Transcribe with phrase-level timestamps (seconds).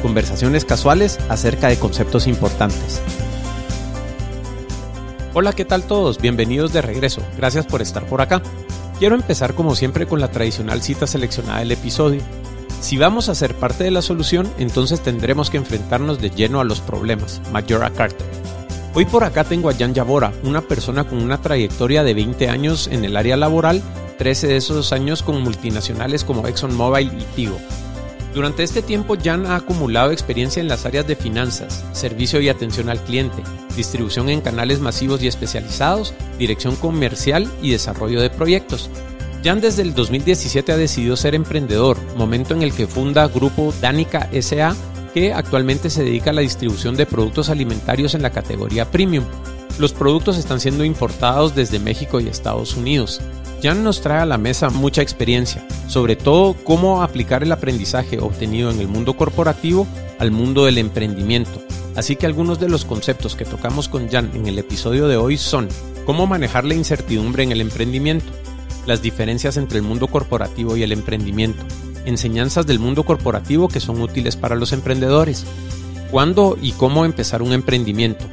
[0.00, 3.00] conversaciones casuales acerca de conceptos importantes.
[5.32, 6.18] Hola, ¿qué tal todos?
[6.18, 7.22] Bienvenidos de regreso.
[7.36, 8.42] Gracias por estar por acá.
[8.98, 12.20] Quiero empezar como siempre con la tradicional cita seleccionada del episodio.
[12.80, 16.64] Si vamos a ser parte de la solución, entonces tendremos que enfrentarnos de lleno a
[16.64, 17.40] los problemas.
[17.52, 18.26] Majora Carter.
[18.92, 22.88] Hoy por acá tengo a Jan Yabora, una persona con una trayectoria de 20 años
[22.88, 23.82] en el área laboral,
[24.18, 27.56] 13 de esos años con multinacionales como ExxonMobil y Tigo.
[28.34, 32.88] Durante este tiempo, Jan ha acumulado experiencia en las áreas de finanzas, servicio y atención
[32.88, 33.42] al cliente,
[33.76, 38.88] distribución en canales masivos y especializados, dirección comercial y desarrollo de proyectos.
[39.42, 44.28] Jan desde el 2017 ha decidido ser emprendedor, momento en el que funda Grupo Danica
[44.40, 44.76] SA,
[45.12, 49.24] que actualmente se dedica a la distribución de productos alimentarios en la categoría premium.
[49.78, 53.20] Los productos están siendo importados desde México y Estados Unidos.
[53.62, 58.70] Jan nos trae a la mesa mucha experiencia, sobre todo cómo aplicar el aprendizaje obtenido
[58.70, 59.86] en el mundo corporativo
[60.18, 61.62] al mundo del emprendimiento.
[61.94, 65.36] Así que algunos de los conceptos que tocamos con Jan en el episodio de hoy
[65.36, 65.68] son
[66.06, 68.32] cómo manejar la incertidumbre en el emprendimiento,
[68.86, 71.62] las diferencias entre el mundo corporativo y el emprendimiento,
[72.06, 75.44] enseñanzas del mundo corporativo que son útiles para los emprendedores,
[76.10, 78.24] cuándo y cómo empezar un emprendimiento,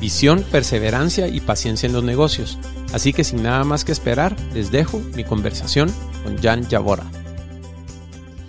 [0.00, 2.58] visión, perseverancia y paciencia en los negocios,
[2.92, 5.92] Así que sin nada más que esperar, les dejo mi conversación
[6.24, 7.04] con Jan Yabora.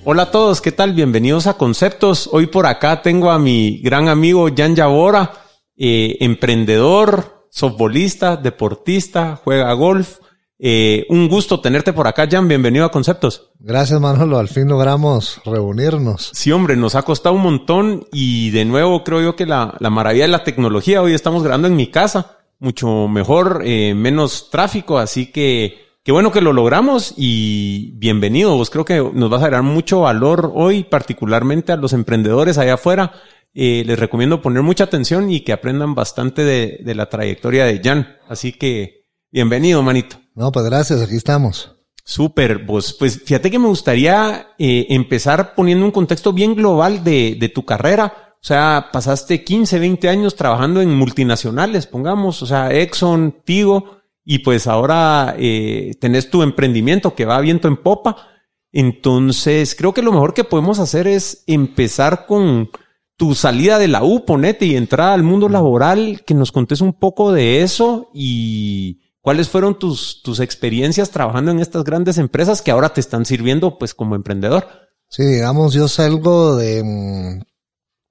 [0.05, 0.93] Hola a todos, ¿qué tal?
[0.93, 2.29] Bienvenidos a Conceptos.
[2.31, 5.33] Hoy por acá tengo a mi gran amigo Jan Yabora,
[5.75, 10.19] eh, emprendedor, softbolista, deportista, juega golf.
[10.57, 12.47] Eh, un gusto tenerte por acá, Jan.
[12.47, 13.51] Bienvenido a Conceptos.
[13.59, 14.39] Gracias, Manolo.
[14.39, 16.31] Al fin logramos reunirnos.
[16.33, 19.89] Sí, hombre, nos ha costado un montón y de nuevo creo yo que la, la
[19.89, 21.01] maravilla de la tecnología.
[21.01, 26.31] Hoy estamos grabando en mi casa mucho mejor, eh, menos tráfico, así que qué bueno
[26.31, 28.55] que lo logramos y bienvenido.
[28.55, 32.75] Vos creo que nos vas a dar mucho valor hoy, particularmente a los emprendedores allá
[32.75, 33.13] afuera.
[33.53, 37.81] Eh, les recomiendo poner mucha atención y que aprendan bastante de, de, la trayectoria de
[37.83, 38.17] Jan.
[38.27, 40.17] Así que bienvenido, manito.
[40.35, 41.75] No, pues gracias, aquí estamos.
[42.03, 47.37] Súper, vos, pues fíjate que me gustaría eh, empezar poniendo un contexto bien global de,
[47.39, 52.73] de tu carrera o sea, pasaste 15, 20 años trabajando en multinacionales, pongamos, o sea,
[52.73, 58.27] Exxon, Tigo, y pues ahora eh, tenés tu emprendimiento que va viento en popa.
[58.71, 62.69] Entonces, creo que lo mejor que podemos hacer es empezar con
[63.17, 66.93] tu salida de la U, ponete, y entrada al mundo laboral, que nos contes un
[66.93, 72.71] poco de eso y cuáles fueron tus, tus experiencias trabajando en estas grandes empresas que
[72.71, 74.65] ahora te están sirviendo pues como emprendedor.
[75.09, 77.48] Sí, digamos, yo salgo de, mm,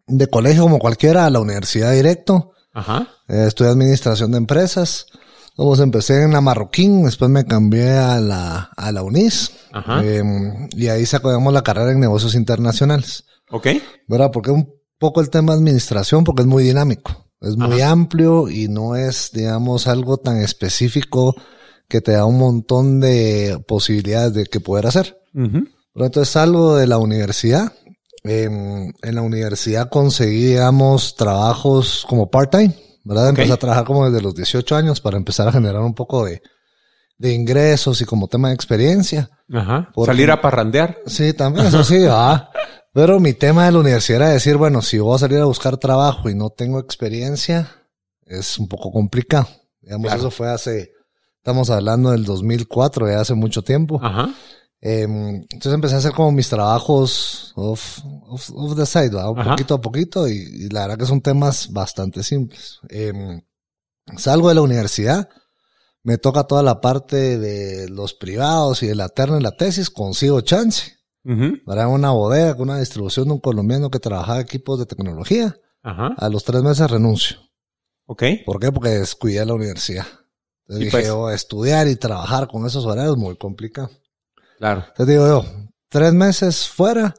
[0.08, 2.52] de colegio como cualquiera a la universidad directo.
[2.72, 3.08] Ajá.
[3.28, 5.06] Eh, estudié administración de empresas.
[5.56, 9.52] Luego empecé en la Marroquín, después me cambié a la, a la UNIS.
[9.72, 10.00] Ajá.
[10.04, 10.22] Eh,
[10.72, 13.24] y ahí sacamos la carrera en negocios internacionales.
[13.50, 13.68] Ok.
[14.06, 14.30] ¿Verdad?
[14.32, 17.26] Porque un poco el tema de administración, porque es muy dinámico.
[17.40, 17.90] Es muy Ajá.
[17.90, 21.34] amplio y no es, digamos, algo tan específico
[21.88, 25.20] que te da un montón de posibilidades de que poder hacer.
[25.34, 25.64] Uh
[25.94, 27.72] Pero entonces salgo de la universidad
[28.30, 32.74] en, en la universidad conseguí, digamos, trabajos como part-time,
[33.04, 33.30] ¿verdad?
[33.30, 33.42] Okay.
[33.42, 36.42] Empecé a trabajar como desde los 18 años para empezar a generar un poco de,
[37.18, 39.30] de ingresos y como tema de experiencia.
[39.52, 39.90] Ajá.
[39.94, 40.98] Porque, salir a parrandear.
[41.06, 42.50] Sí, también, eso sí, ah.
[42.92, 45.76] Pero mi tema de la universidad era decir, bueno, si voy a salir a buscar
[45.76, 47.70] trabajo y no tengo experiencia,
[48.24, 49.48] es un poco complicado.
[49.80, 50.20] Digamos, claro.
[50.20, 50.92] eso fue hace,
[51.36, 54.00] estamos hablando del 2004, ya hace mucho tiempo.
[54.02, 54.30] Ajá.
[54.80, 59.30] Eh, entonces empecé a hacer como mis trabajos off, off, off the side, ¿verdad?
[59.30, 59.50] un Ajá.
[59.50, 62.78] poquito a poquito y, y, la verdad que son temas bastante simples.
[62.88, 63.42] Eh,
[64.16, 65.28] salgo de la universidad,
[66.02, 69.90] me toca toda la parte de los privados y de la terna y la tesis,
[69.90, 70.96] consigo chance.
[71.24, 71.64] Uh -huh.
[71.64, 75.56] Para una bodega con una distribución de un colombiano que trabajaba equipos de tecnología.
[75.82, 76.14] Ajá.
[76.16, 77.38] A los tres meses renuncio.
[78.06, 78.22] Ok.
[78.46, 78.72] ¿Por qué?
[78.72, 80.06] Porque descuidé la universidad.
[80.62, 81.10] Entonces dije, pues.
[81.10, 83.90] oh, estudiar y trabajar con esos horarios es muy complicado.
[84.58, 84.84] Claro.
[84.96, 85.44] Te digo yo,
[85.88, 87.14] tres meses fuera,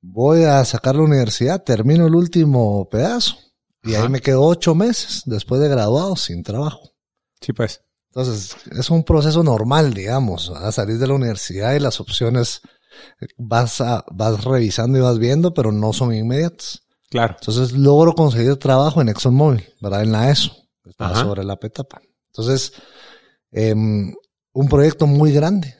[0.00, 3.36] voy a sacar la universidad, termino el último pedazo
[3.82, 4.04] y Ajá.
[4.04, 6.90] ahí me quedo ocho meses después de graduado sin trabajo.
[7.40, 7.82] Sí, pues.
[8.08, 12.62] Entonces, es un proceso normal, digamos, a salir de la universidad y las opciones
[13.36, 16.82] vas, a, vas revisando y vas viendo, pero no son inmediatas.
[17.10, 17.36] Claro.
[17.38, 20.02] Entonces logro conseguir trabajo en ExxonMobil, ¿verdad?
[20.02, 20.64] En la ESO.
[20.98, 21.22] Ajá.
[21.22, 22.02] sobre la petapa.
[22.26, 22.72] Entonces,
[23.50, 24.14] em,
[24.52, 25.74] un proyecto muy grande,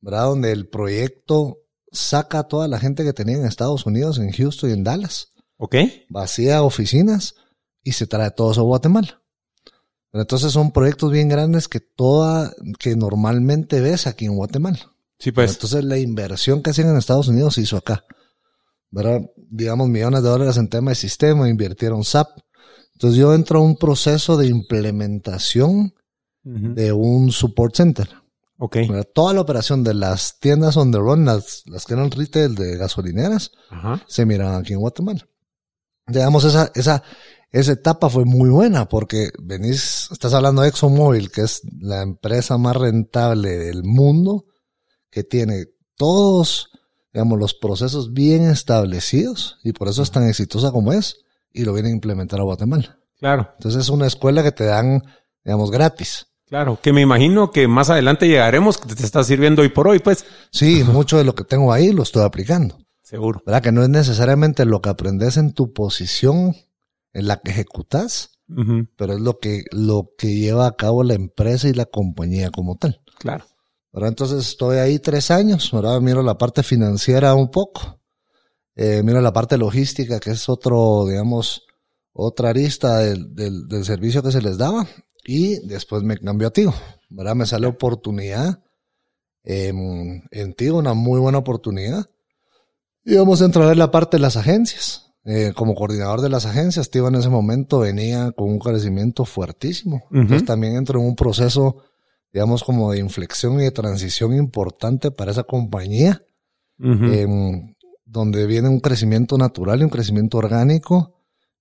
[0.00, 0.24] ¿verdad?
[0.24, 1.58] Donde el proyecto
[1.92, 5.32] saca a toda la gente que tenía en Estados Unidos, en Houston y en Dallas,
[5.58, 5.76] Ok.
[6.08, 7.34] vacía oficinas
[7.82, 9.22] y se trae todo eso a Guatemala.
[10.12, 14.92] Pero entonces son proyectos bien grandes que toda, que normalmente ves aquí en Guatemala.
[15.18, 15.52] Sí, pues.
[15.52, 18.04] Entonces la inversión que hacían en Estados Unidos se hizo acá.
[18.90, 19.20] ¿Verdad?
[19.36, 22.28] Digamos millones de dólares en tema de sistema, invirtieron SAP.
[22.94, 25.94] Entonces yo entro a un proceso de implementación
[26.42, 28.08] de un support center.
[28.62, 28.76] Ok.
[29.14, 32.76] Toda la operación de las tiendas on the run, las, las que eran retail de
[32.76, 34.02] gasolineras, Ajá.
[34.06, 35.26] se miraban aquí en Guatemala.
[36.06, 37.02] Digamos, esa, esa,
[37.52, 42.58] esa etapa fue muy buena porque venís, estás hablando de ExxonMobil, que es la empresa
[42.58, 44.44] más rentable del mundo,
[45.10, 45.64] que tiene
[45.96, 46.68] todos,
[47.14, 51.16] digamos, los procesos bien establecidos y por eso es tan exitosa como es
[51.50, 52.98] y lo vienen a implementar a Guatemala.
[53.18, 53.48] Claro.
[53.56, 55.02] Entonces es una escuela que te dan,
[55.44, 56.26] digamos, gratis.
[56.50, 56.80] Claro.
[56.82, 60.26] Que me imagino que más adelante llegaremos, que te está sirviendo hoy por hoy, pues.
[60.50, 62.76] Sí, mucho de lo que tengo ahí lo estoy aplicando.
[63.02, 63.42] Seguro.
[63.46, 63.62] ¿Verdad?
[63.62, 66.54] Que no es necesariamente lo que aprendes en tu posición
[67.12, 68.38] en la que ejecutas,
[68.96, 72.76] pero es lo que, lo que lleva a cabo la empresa y la compañía como
[72.76, 73.00] tal.
[73.18, 73.44] Claro.
[73.92, 74.08] ¿verdad?
[74.08, 76.00] Entonces estoy ahí tres años, ¿verdad?
[76.00, 78.00] Miro la parte financiera un poco,
[78.74, 81.62] eh, miro la parte logística, que es otro, digamos,
[82.12, 84.86] otra arista del, del, del servicio que se les daba,
[85.32, 86.74] y después me cambió a Tigo,
[87.08, 87.36] ¿verdad?
[87.36, 88.64] Me sale oportunidad
[89.44, 92.10] em, en Tigo, una muy buena oportunidad.
[93.04, 95.12] Y vamos a entrar ver la parte de las agencias.
[95.24, 100.02] Eh, como coordinador de las agencias, Tigo en ese momento venía con un crecimiento fuertísimo.
[100.10, 101.76] Entonces también entro en un proceso,
[102.32, 106.24] digamos, como de inflexión y de transición importante para esa compañía,
[106.76, 111.14] em, donde viene un crecimiento natural y un crecimiento orgánico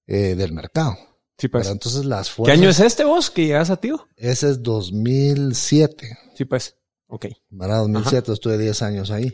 [0.08, 0.98] eh, del mercado.
[1.40, 1.68] Sí, pues.
[1.68, 2.60] Entonces las ¿Qué fuerzas...
[2.60, 4.08] año es este vos que llegas a tío?
[4.16, 6.18] Ese es 2007.
[6.36, 6.76] Sí, pues.
[7.08, 7.26] Ok.
[7.50, 7.80] ¿verdad?
[7.80, 9.34] 2007 estuve 10 años ahí.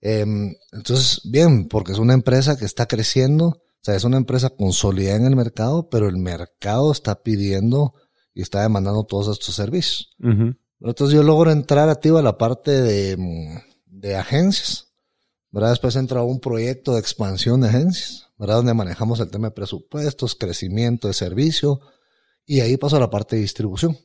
[0.00, 4.50] Em, entonces, bien, porque es una empresa que está creciendo, o sea, es una empresa
[4.50, 7.94] consolidada en el mercado, pero el mercado está pidiendo
[8.34, 10.10] y está demandando todos estos servicios.
[10.80, 14.92] Entonces yo logro entrar activo a la parte de, mm, de agencias,
[15.50, 15.70] ¿verdad?
[15.70, 18.56] Después entra un proyecto de expansión de agencias, ¿verdad?
[18.56, 21.80] Donde manejamos el tema de presupuestos, crecimiento de servicio,
[22.46, 23.98] y ahí paso a la parte de distribución.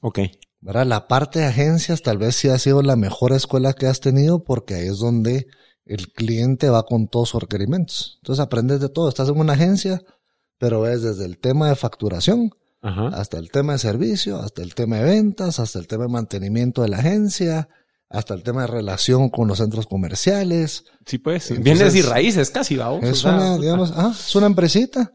[0.00, 0.18] Ok.
[0.60, 0.84] ¿verdad?
[0.84, 4.42] La parte de agencias tal vez sí ha sido la mejor escuela que has tenido
[4.42, 5.46] porque ahí es donde
[5.84, 8.18] el cliente va con todos sus requerimientos.
[8.20, 9.08] Entonces aprendes de todo.
[9.08, 10.02] Estás en una agencia,
[10.58, 12.50] pero ves desde el tema de facturación
[12.82, 13.08] Ajá.
[13.08, 16.82] hasta el tema de servicio, hasta el tema de ventas, hasta el tema de mantenimiento
[16.82, 17.68] de la agencia,
[18.10, 20.84] hasta el tema de relación con los centros comerciales.
[21.06, 21.50] Sí, pues.
[21.50, 23.04] Entonces- Vienes y raíces casi, vamos.
[23.04, 25.12] Es una, digamos, ah, es una empresita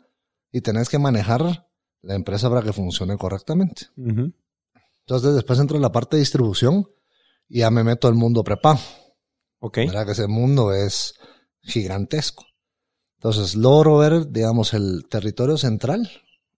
[0.52, 1.68] y tenés que manejar
[2.02, 3.88] la empresa para que funcione correctamente.
[3.96, 6.88] Entonces después entro en la parte de distribución
[7.50, 8.80] y ya me meto al mundo prepago.
[9.60, 9.78] Ok.
[9.78, 10.06] ¿verdad?
[10.06, 11.14] Que ese mundo es
[11.62, 12.46] gigantesco.
[13.18, 16.10] Entonces logro ver, digamos, el territorio central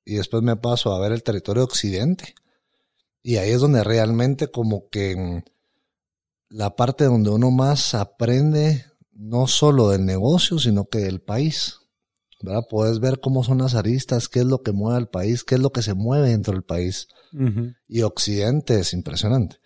[0.03, 2.33] y después me paso a ver el territorio occidente.
[3.21, 5.43] Y ahí es donde realmente como que mm,
[6.55, 11.81] la parte donde uno más aprende no solo del negocio, sino que del país.
[12.41, 12.63] ¿verdad?
[12.69, 15.61] Puedes ver cómo son las aristas, qué es lo que mueve al país, qué es
[15.61, 17.09] lo que se mueve dentro del país.
[17.87, 19.57] Y Occidente es impresionante.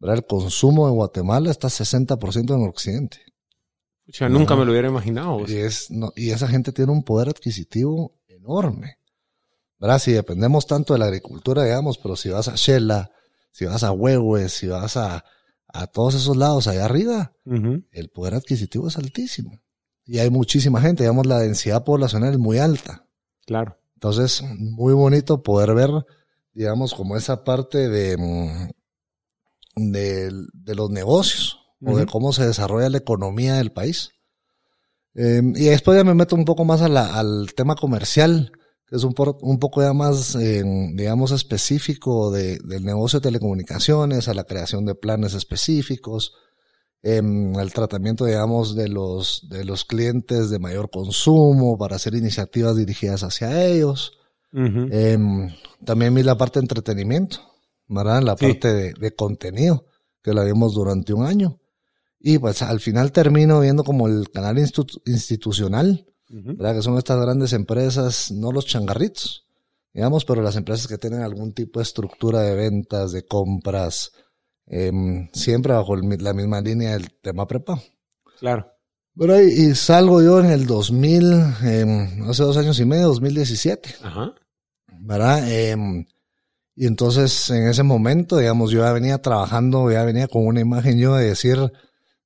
[0.00, 0.16] ¿verdad?
[0.16, 3.18] El consumo de Guatemala está 60% en Occidente.
[4.04, 5.44] Pucha, nunca me lo hubiera imaginado.
[5.46, 8.98] Y, es, no, y esa gente tiene un poder adquisitivo enorme.
[9.78, 10.00] ¿Verdad?
[10.00, 13.12] Si dependemos tanto de la agricultura, digamos, pero si vas a Shela,
[13.52, 15.24] si vas a Huehues, si vas a,
[15.72, 17.32] a todos esos lados allá arriba,
[17.90, 19.60] el poder adquisitivo es altísimo.
[20.04, 23.06] Y hay muchísima gente, digamos, la densidad poblacional es muy alta.
[23.46, 23.78] Claro.
[23.94, 25.90] Entonces, muy bonito poder ver,
[26.52, 32.88] digamos, como esa parte de, mm, de, de los negocios o de cómo se desarrolla
[32.90, 34.10] la economía del país.
[35.14, 38.52] Eh, y después ya me meto un poco más a la- al tema comercial,
[38.92, 43.24] que es un, por- un poco ya más, eh, digamos, específico de- del negocio de
[43.30, 46.34] telecomunicaciones, a la creación de planes específicos,
[47.02, 52.76] em, al tratamiento, digamos, de los, de los clientes de mayor consumo, para hacer iniciativas
[52.76, 54.12] dirigidas hacia ellos.
[54.52, 55.48] Em,
[55.86, 57.38] también vi la parte de entretenimiento,
[57.88, 58.20] ¿verdad?
[58.22, 58.44] La Sí.
[58.46, 59.86] parte de, de contenido,
[60.22, 61.58] que la vimos durante un año.
[62.20, 66.74] Y pues al final termino viendo como el canal institu- institucional, ¿verdad?
[66.74, 69.46] Que son estas grandes empresas, no los changarritos,
[69.92, 74.12] digamos, pero las empresas que tienen algún tipo de estructura de ventas, de compras,
[74.66, 77.82] em, siempre bajo el la misma línea del tema prepa.
[78.38, 78.66] Claro.
[79.14, 83.94] Pero y salgo yo en el 2000, em, hace dos años y medio, 2017.
[84.02, 84.34] Ajá.
[85.00, 85.50] ¿Verdad?
[85.52, 86.06] Em,
[86.74, 90.98] y entonces en ese momento, digamos, yo ya venía trabajando, ya venía con una imagen
[90.98, 91.58] yo de decir,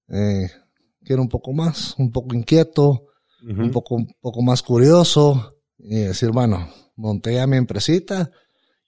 [0.09, 0.49] eh,
[1.03, 3.07] quiero un poco más, un poco inquieto,
[3.43, 8.31] Un poco, un poco más curioso, y decir, bueno, monté ya mi empresita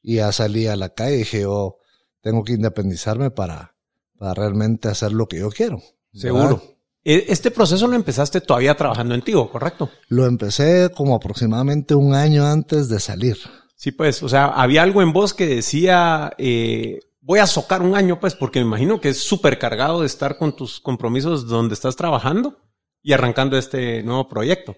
[0.03, 1.77] y ya salí a la calle y dije, yo
[2.23, 3.75] tengo que independizarme para,
[4.19, 5.81] para realmente hacer lo que yo quiero.
[6.13, 6.57] Seguro.
[6.57, 6.63] ¿verdad?
[7.05, 9.91] E- Este proceso lo empezaste todavía trabajando en Tigo, ¿correcto?
[10.09, 13.37] Lo empecé como aproximadamente un año antes de salir.
[13.77, 17.95] Sí, pues, o sea, había algo en vos que decía, eh, voy a socar un
[17.95, 21.75] año, pues, porque me imagino que es súper cargado de estar con tus compromisos donde
[21.75, 22.57] estás trabajando
[23.03, 24.77] y arrancando este nuevo proyecto.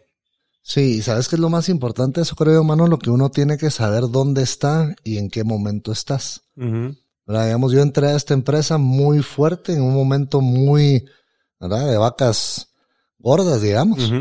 [0.62, 3.56] Sí, y sabes que es lo más importante, eso creo, mano, lo que uno tiene
[3.56, 6.42] que saber dónde está y en qué momento estás.
[7.26, 11.04] Digamos, yo entré a esta empresa muy fuerte, en un momento muy,
[11.58, 11.88] ¿verdad?
[11.88, 12.68] De vacas
[13.18, 14.12] gordas, digamos.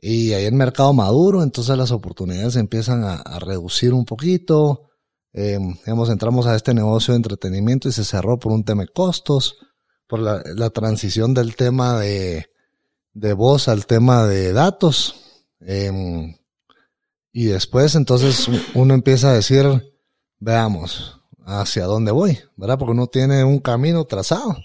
[0.00, 4.88] Y ahí en mercado maduro, entonces las oportunidades empiezan a, a reducir un poquito.
[5.32, 8.88] Eh, digamos, entramos a este negocio de entretenimiento y se cerró por un tema de
[8.88, 9.56] costos,
[10.08, 12.46] por la, la transición del tema de,
[13.12, 15.14] de voz al tema de datos.
[15.60, 16.36] Eh,
[17.32, 19.64] y después, entonces, uno empieza a decir,
[20.38, 22.78] veamos, hacia dónde voy, ¿verdad?
[22.78, 24.58] Porque uno tiene un camino trazado,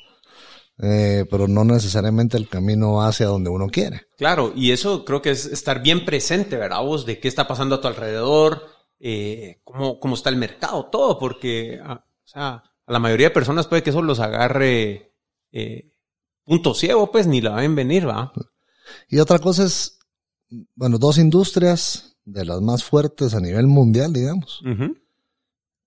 [0.79, 4.07] eh, pero no necesariamente el camino hacia donde uno quiere.
[4.17, 6.81] Claro, y eso creo que es estar bien presente, ¿verdad?
[6.81, 8.63] Vos de qué está pasando a tu alrededor,
[8.99, 13.83] eh, cómo, cómo está el mercado, todo, porque, ah, a la mayoría de personas puede
[13.83, 15.13] que eso los agarre
[15.51, 15.93] eh,
[16.47, 18.31] punto ciego, pues ni la ven venir, ¿va?
[19.09, 19.99] Y otra cosa es,
[20.75, 24.61] bueno, dos industrias de las más fuertes a nivel mundial, digamos,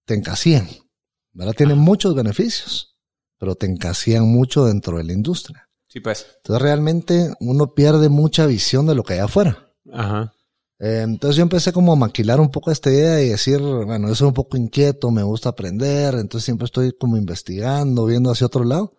[0.04, 0.68] te encasían,
[1.32, 1.54] ¿verdad?
[1.54, 2.94] Tienen muchos beneficios,
[3.38, 5.66] pero te encasían mucho dentro de la industria.
[5.88, 6.26] Sí, pues.
[6.36, 9.72] Entonces realmente uno pierde mucha visión de lo que hay afuera.
[9.92, 10.34] Ajá.
[10.78, 14.14] Eh, entonces yo empecé como a maquilar un poco esta idea y decir, bueno, yo
[14.14, 18.64] soy un poco inquieto, me gusta aprender, entonces siempre estoy como investigando, viendo hacia otro
[18.64, 18.92] lado.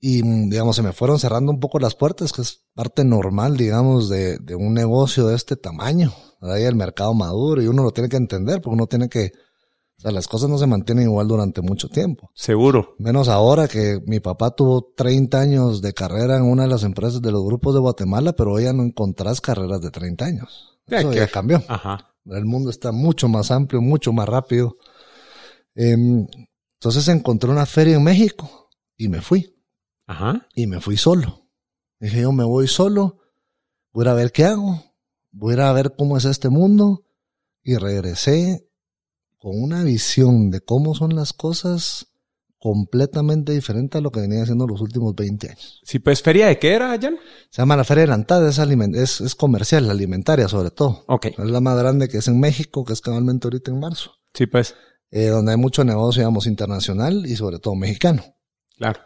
[0.00, 3.56] Y, mm, digamos, se me fueron cerrando un poco las puertas, que es parte normal,
[3.56, 6.12] digamos, de, de un negocio de este tamaño.
[6.40, 9.32] Ahí el mercado maduro y uno lo tiene que entender, porque uno tiene que,
[9.98, 12.30] o sea, las cosas no se mantienen igual durante mucho tiempo.
[12.34, 12.94] Seguro.
[12.98, 17.20] Menos ahora que mi papá tuvo 30 años de carrera en una de las empresas
[17.20, 20.80] de los grupos de Guatemala, pero hoy ya no encontrás carreras de 30 años.
[20.86, 21.62] Ya Eso ya cambió.
[21.68, 22.14] Ajá.
[22.24, 24.76] El mundo está mucho más amplio, mucho más rápido.
[25.74, 26.26] Em,
[26.80, 29.54] entonces encontré una feria en México y me fui.
[30.10, 30.48] Ajá.
[30.56, 31.46] Y me fui solo.
[32.00, 33.20] Dije yo me voy solo,
[33.92, 34.82] voy a ver qué hago,
[35.30, 37.04] voy a ver cómo es este mundo.
[37.62, 38.68] Y regresé
[39.38, 42.08] con una visión de cómo son las cosas
[42.58, 45.80] completamente diferente a lo que venía haciendo los últimos 20 años.
[45.84, 47.16] Sí, pues, ¿feria de qué era, Jan?
[47.48, 51.04] Se llama la Feria de la Antada, es, es, es comercial, alimentaria sobre todo.
[51.06, 51.26] Ok.
[51.26, 54.16] Es la más grande que es en México, que es cabalmente ahorita en marzo.
[54.34, 54.74] Sí, pues.
[55.10, 58.24] eh, donde hay mucho negocio, digamos, internacional y sobre todo mexicano.
[58.76, 59.00] Claro.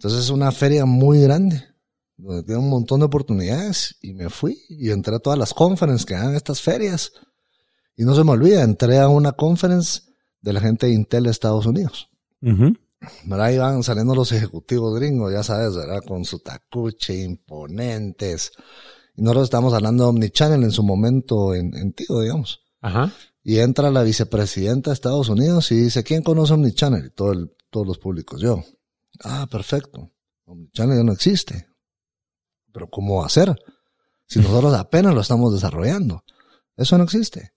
[0.00, 1.62] Entonces es una feria muy grande,
[2.16, 6.06] donde tiene un montón de oportunidades y me fui y entré a todas las conferencias
[6.06, 7.12] que dan estas ferias.
[7.96, 10.00] Y no se me olvida, entré a una conference
[10.40, 12.08] de la gente de Intel de Estados Unidos.
[12.40, 13.44] ¿verdad?
[13.44, 16.00] Ahí van saliendo los ejecutivos gringos, ya sabes, ¿verdad?
[16.08, 18.52] Con su tacuche, imponentes.
[19.16, 22.62] Y nosotros estamos hablando de Omnichannel en su momento en, en Tigo, digamos.
[22.80, 23.12] Ajá.
[23.44, 27.04] Y entra la vicepresidenta de Estados Unidos y dice, ¿quién conoce Omnichannel?
[27.04, 28.64] Y todo el, todos los públicos, yo.
[29.22, 30.12] Ah, perfecto.
[30.44, 31.68] Omnichannel ya no existe.
[32.72, 33.56] Pero ¿cómo ser?
[34.26, 36.24] Si nosotros apenas lo estamos desarrollando.
[36.76, 37.52] Eso no existe.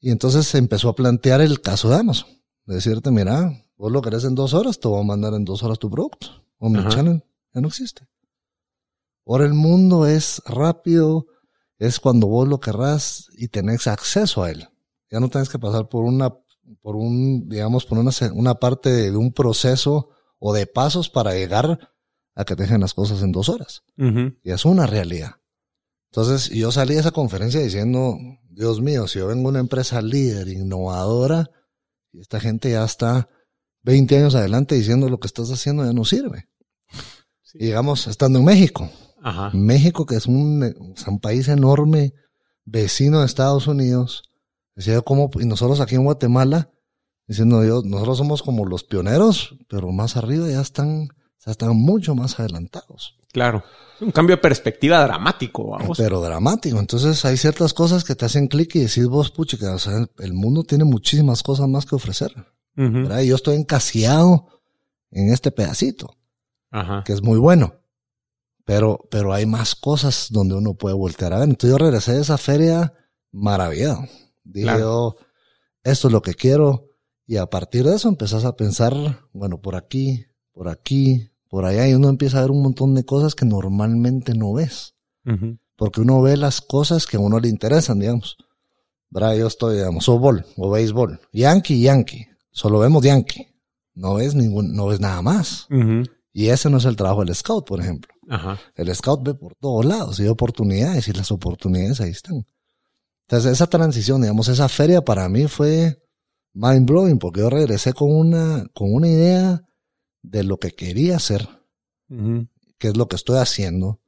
[0.00, 2.28] Y entonces se empezó a plantear el caso de Amazon.
[2.66, 5.62] De decirte, mira, vos lo querés en dos horas, te voy a mandar en dos
[5.62, 6.28] horas tu producto.
[6.58, 8.06] Omnichannel ya no existe.
[9.26, 11.26] Ahora el mundo es rápido,
[11.78, 14.68] es cuando vos lo querrás y tenés acceso a él.
[15.10, 16.30] Ya no tenés que pasar por una,
[16.80, 21.90] por un, digamos, por una, una parte de, un proceso o de pasos para llegar
[22.34, 23.82] a que te dejen las cosas en dos horas.
[23.96, 25.32] Y es una realidad.
[26.10, 28.16] Entonces, yo salí de esa conferencia diciendo,
[28.48, 31.50] Dios mío, si yo vengo de una empresa líder, innovadora,
[32.12, 33.28] y esta gente ya está
[33.82, 36.48] 20 años adelante diciendo lo que estás haciendo ya no sirve.
[37.42, 37.58] Sí.
[37.60, 38.90] Y digamos, estando en México,
[39.22, 39.50] Ajá.
[39.52, 42.14] México, que es un, país enorme,
[42.64, 44.22] vecino de Estados Unidos,
[44.74, 45.30] decía yo, ¿cómo?
[45.40, 46.70] y nosotros aquí en Guatemala,
[47.28, 52.14] diciendo yo, nosotros somos como los pioneros, pero más arriba ya están, sea, están mucho
[52.14, 53.16] más adelantados.
[53.32, 53.62] Claro.
[54.00, 55.98] Un cambio de perspectiva dramático, vamos.
[55.98, 56.78] Pero dramático.
[56.78, 60.32] Entonces hay ciertas cosas que te hacen clic y decís vos, puchica, o sea, el
[60.32, 62.32] mundo tiene muchísimas cosas más que ofrecer.
[62.76, 64.46] Y yo estoy encasillado
[65.10, 66.16] en este pedacito,
[66.70, 67.02] Ajá.
[67.04, 67.74] que es muy bueno.
[68.64, 71.48] Pero, pero hay más cosas donde uno puede voltear a ver.
[71.48, 72.92] Entonces yo regresé de esa feria
[73.32, 74.04] maravillado.
[74.44, 75.16] Dije yo,
[75.82, 76.87] esto es lo que quiero.
[77.28, 78.94] Y a partir de eso empezás a pensar,
[79.34, 81.86] bueno, por aquí, por aquí, por allá.
[81.86, 84.94] Y uno empieza a ver un montón de cosas que normalmente no ves.
[85.76, 88.38] Porque uno ve las cosas que a uno le interesan, digamos.
[89.10, 89.36] ¿Verdad?
[89.36, 91.20] Yo estoy, digamos, softball o béisbol.
[91.34, 92.26] Yankee, Yankee.
[92.50, 93.46] Solo vemos Yankee.
[93.94, 95.66] No ves ningún, no ves nada más.
[96.32, 98.10] Y ese no es el trabajo del scout, por ejemplo.
[98.74, 102.46] El scout ve por todos lados y ve oportunidades y las oportunidades ahí están.
[103.26, 106.02] Entonces esa transición, digamos, esa feria para mí fue
[106.52, 109.62] mind blowing porque yo regresé con una, con una idea
[110.22, 111.48] de lo que quería hacer,
[112.78, 114.00] que es lo que estoy haciendo,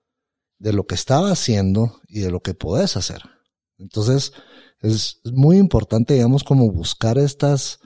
[0.59, 3.23] de lo que estaba haciendo y de lo que podés hacer.
[3.79, 4.33] Entonces
[4.81, 7.81] es muy importante, digamos, como buscar estas,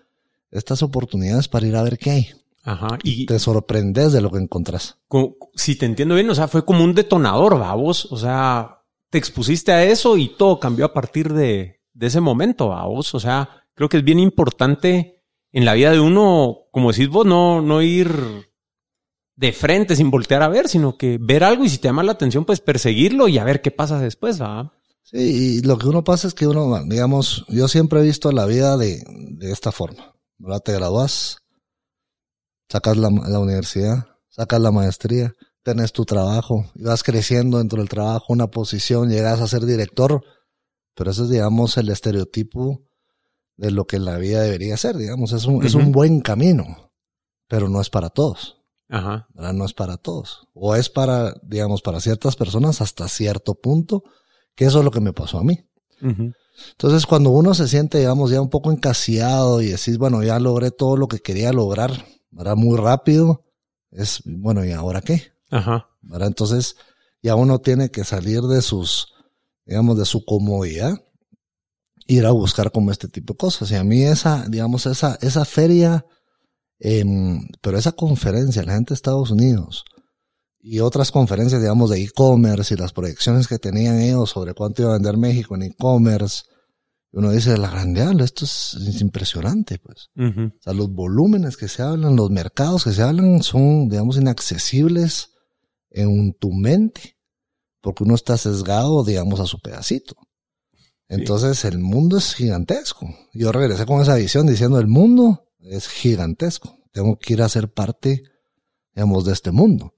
[0.51, 2.29] estas oportunidades para ir a ver qué hay.
[2.63, 2.99] Ajá.
[3.03, 4.99] Y te sorprendes de lo que encontrás.
[5.55, 8.07] si te entiendo bien, o sea, fue como un detonador, vos.
[8.11, 12.69] O sea, te expusiste a eso y todo cambió a partir de, de ese momento,
[12.69, 13.15] vos.
[13.15, 17.27] O sea, creo que es bien importante en la vida de uno, como decís vos,
[17.27, 18.11] no, no ir
[19.37, 22.13] de frente sin voltear a ver, sino que ver algo y si te llama la
[22.13, 24.73] atención, pues perseguirlo y a ver qué pasa después, ¿va?
[25.03, 28.47] Sí, y lo que uno pasa es que uno, digamos, yo siempre he visto la
[28.47, 30.15] vida de, de esta forma.
[30.39, 30.61] ¿verdad?
[30.61, 31.39] Te gradúas,
[32.69, 37.89] sacas la, la, universidad, sacas la maestría, tenés tu trabajo, y vas creciendo dentro del
[37.89, 40.23] trabajo, una posición, llegas a ser director,
[40.95, 42.83] pero eso es, digamos, el estereotipo
[43.57, 46.93] de lo que la vida debería ser, digamos, es un, es un buen camino,
[47.49, 48.59] pero no es para todos.
[48.89, 49.27] Ajá.
[49.35, 50.49] No es para todos.
[50.53, 54.05] O es para, digamos, para ciertas personas hasta cierto punto,
[54.55, 55.67] que eso es lo que me pasó a mí.
[56.01, 60.71] Entonces, cuando uno se siente, digamos, ya un poco encasiado y decís, bueno, ya logré
[60.71, 62.57] todo lo que quería lograr, ¿verdad?
[62.57, 63.45] Muy rápido,
[63.91, 65.33] es, bueno, ¿y ahora qué?
[65.51, 65.89] Ajá.
[66.03, 66.29] ¿verdad?
[66.29, 66.77] Entonces,
[67.23, 69.15] ya uno tiene que salir de sus,
[69.65, 71.03] digamos, de su comodidad,
[72.07, 73.71] ir a buscar como este tipo de cosas.
[73.71, 76.05] Y a mí esa, digamos, esa, esa feria,
[76.79, 77.05] eh,
[77.61, 79.85] pero esa conferencia, la gente de Estados Unidos,
[80.67, 84.93] y otras conferencias, digamos, de e-commerce y las proyecciones que tenían ellos sobre cuánto iba
[84.93, 86.45] a vender México en e-commerce.
[87.13, 90.09] Uno dice, la grandeal, esto es, es impresionante, pues.
[90.17, 95.35] O sea, los volúmenes que se hablan, los mercados que se hablan son, digamos, inaccesibles
[95.91, 97.19] en tu mente,
[97.83, 100.17] porque uno está sesgado, digamos, a su pedacito.
[101.09, 101.69] Entonces, sí.
[101.69, 103.09] el mundo es gigantesco.
[103.33, 106.79] Yo regresé con esa visión diciendo, el mundo es gigantesco.
[106.93, 108.23] Tengo que ir a ser parte,
[108.95, 109.95] digamos, de este mundo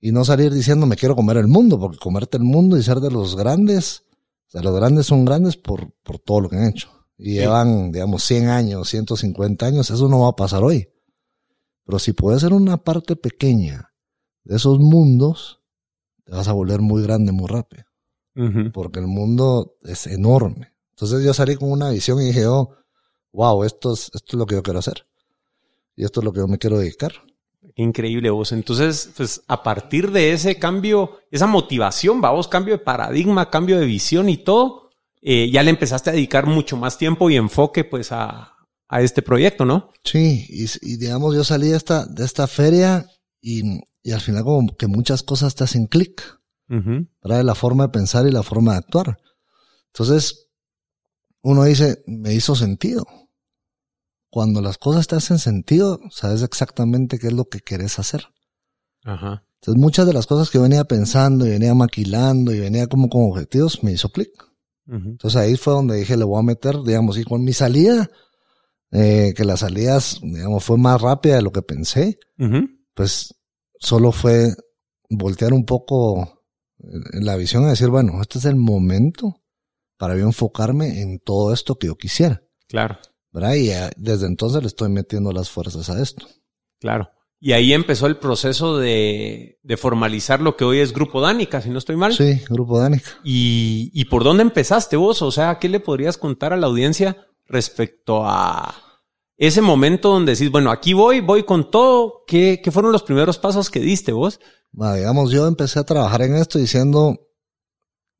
[0.00, 3.00] y no salir diciendo me quiero comer el mundo, porque comerte el mundo y ser
[3.00, 4.04] de los grandes,
[4.46, 6.90] o sea, los grandes son grandes por, por todo lo que han hecho.
[7.18, 7.32] Y sí.
[7.32, 10.88] llevan, digamos, 100 años, 150 años, eso no va a pasar hoy.
[11.84, 13.94] Pero si puedes ser una parte pequeña
[14.44, 15.62] de esos mundos,
[16.24, 17.84] te vas a volver muy grande muy rápido.
[18.36, 18.72] Uh -huh.
[18.72, 20.72] Porque el mundo es enorme.
[20.90, 22.70] Entonces yo salí con una visión y dije, oh,
[23.32, 25.06] wow, esto es, esto es lo que yo quiero hacer.
[25.96, 27.12] Y esto es lo que yo me quiero dedicar.
[27.74, 28.52] Increíble vos.
[28.52, 33.86] Entonces, pues a partir de ese cambio, esa motivación, vamos, cambio de paradigma, cambio de
[33.86, 38.12] visión y todo, eh, ya le empezaste a dedicar mucho más tiempo y enfoque pues
[38.12, 38.54] a,
[38.88, 39.90] a este proyecto, ¿no?
[40.04, 43.06] Sí, y, y, digamos, yo salí de esta, de esta feria
[43.42, 46.35] y, y al final como que muchas cosas te hacen clic,
[46.68, 47.08] uh -huh.
[47.22, 47.44] ¿verdad?
[47.44, 49.18] La forma de pensar y la forma de actuar.
[49.92, 50.48] Entonces,
[51.42, 53.04] uno dice, me hizo sentido
[54.36, 58.26] cuando las cosas te hacen sentido, sabes exactamente qué es lo que querés hacer.
[59.02, 59.46] Ajá.
[59.62, 63.22] Entonces, muchas de las cosas que venía pensando y venía maquilando y venía como con
[63.22, 64.28] objetivos, me hizo clic.
[64.86, 65.06] Uh -huh.
[65.12, 68.10] Entonces ahí fue donde dije, le voy a meter, digamos, y con mi salida,
[68.90, 72.68] eh, que las salidas, digamos, fue más rápida de lo que pensé, uh -huh.
[72.92, 73.34] pues
[73.80, 74.54] solo fue
[75.08, 76.35] voltear un poco
[76.78, 79.42] la visión y decir, bueno, este es el momento
[79.98, 82.42] para yo enfocarme en todo esto que yo quisiera.
[82.68, 82.98] Claro.
[83.36, 83.54] ¿verdad?
[83.54, 86.26] Y eh, desde entonces le estoy metiendo las fuerzas a esto.
[86.80, 87.10] Claro.
[87.38, 91.68] Y ahí empezó el proceso de, de, formalizar lo que hoy es Grupo Dánica, si
[91.68, 92.14] no estoy mal.
[92.14, 93.10] Sí, Grupo Dánica.
[93.22, 95.20] ¿Y, ¿Y por dónde empezaste vos?
[95.20, 98.74] O sea, ¿qué le podrías contar a la audiencia respecto a
[99.36, 102.24] ese momento donde decís, bueno, aquí voy, voy con todo?
[102.26, 104.40] ¿Qué, qué fueron los primeros pasos que diste vos?
[104.72, 107.18] Bueno, digamos, yo empecé a trabajar en esto diciendo,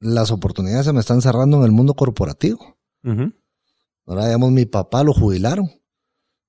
[0.00, 2.76] las oportunidades se me están cerrando en el mundo corporativo.
[3.04, 3.34] Uh -huh.
[4.06, 5.70] Ahora, digamos, mi papá lo jubilaron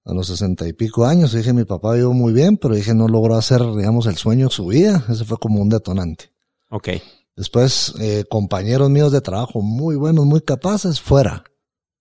[0.05, 1.33] a los sesenta y pico años.
[1.33, 4.53] Dije, mi papá vivió muy bien, pero dije, no logró hacer, digamos, el sueño de
[4.53, 5.03] su vida.
[5.09, 6.31] Ese fue como un detonante.
[6.69, 6.89] Ok.
[7.35, 11.43] Después, eh, compañeros míos de trabajo muy buenos, muy capaces, fuera.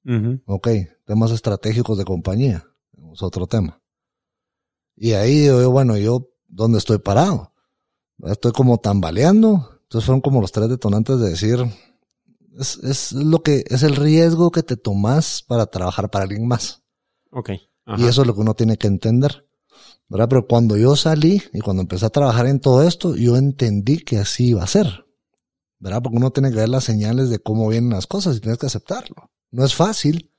[0.04, 0.42] Uh -huh.
[0.46, 0.68] Ok.
[1.04, 2.64] Temas estratégicos de compañía.
[3.12, 3.80] Es otro tema.
[4.94, 7.52] Y ahí yo, bueno, yo, ¿dónde estoy parado?
[8.24, 9.80] Estoy como tambaleando.
[9.82, 11.64] Entonces fueron como los tres detonantes de decir,
[12.58, 16.82] es, es lo que, es el riesgo que te tomas para trabajar para alguien más.
[17.30, 17.50] Ok.
[17.98, 19.46] Y eso es lo que uno tiene que entender.
[20.08, 20.28] ¿verdad?
[20.28, 24.18] Pero cuando yo salí y cuando empecé a trabajar en todo esto, yo entendí que
[24.18, 25.06] así iba a ser.
[25.78, 26.02] ¿Verdad?
[26.02, 28.66] Porque uno tiene que ver las señales de cómo vienen las cosas y tienes que
[28.66, 29.30] aceptarlo.
[29.50, 30.32] No es fácil,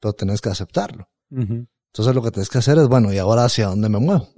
[0.00, 1.08] pero tienes que aceptarlo.
[1.30, 4.28] Entonces lo que tienes que hacer es, bueno, ¿y ahora hacia dónde me muevo?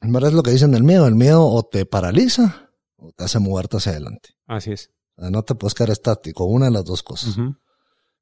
[0.00, 1.06] En verdad es lo que dicen del miedo.
[1.06, 4.30] El miedo o te paraliza o te hace moverte hacia adelante.
[4.46, 4.90] Así es.
[5.16, 7.36] no te puedes quedar estático, una de las dos cosas.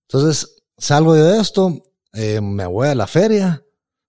[0.09, 1.83] Entonces, salgo de esto,
[2.13, 3.65] eh, me voy a la feria,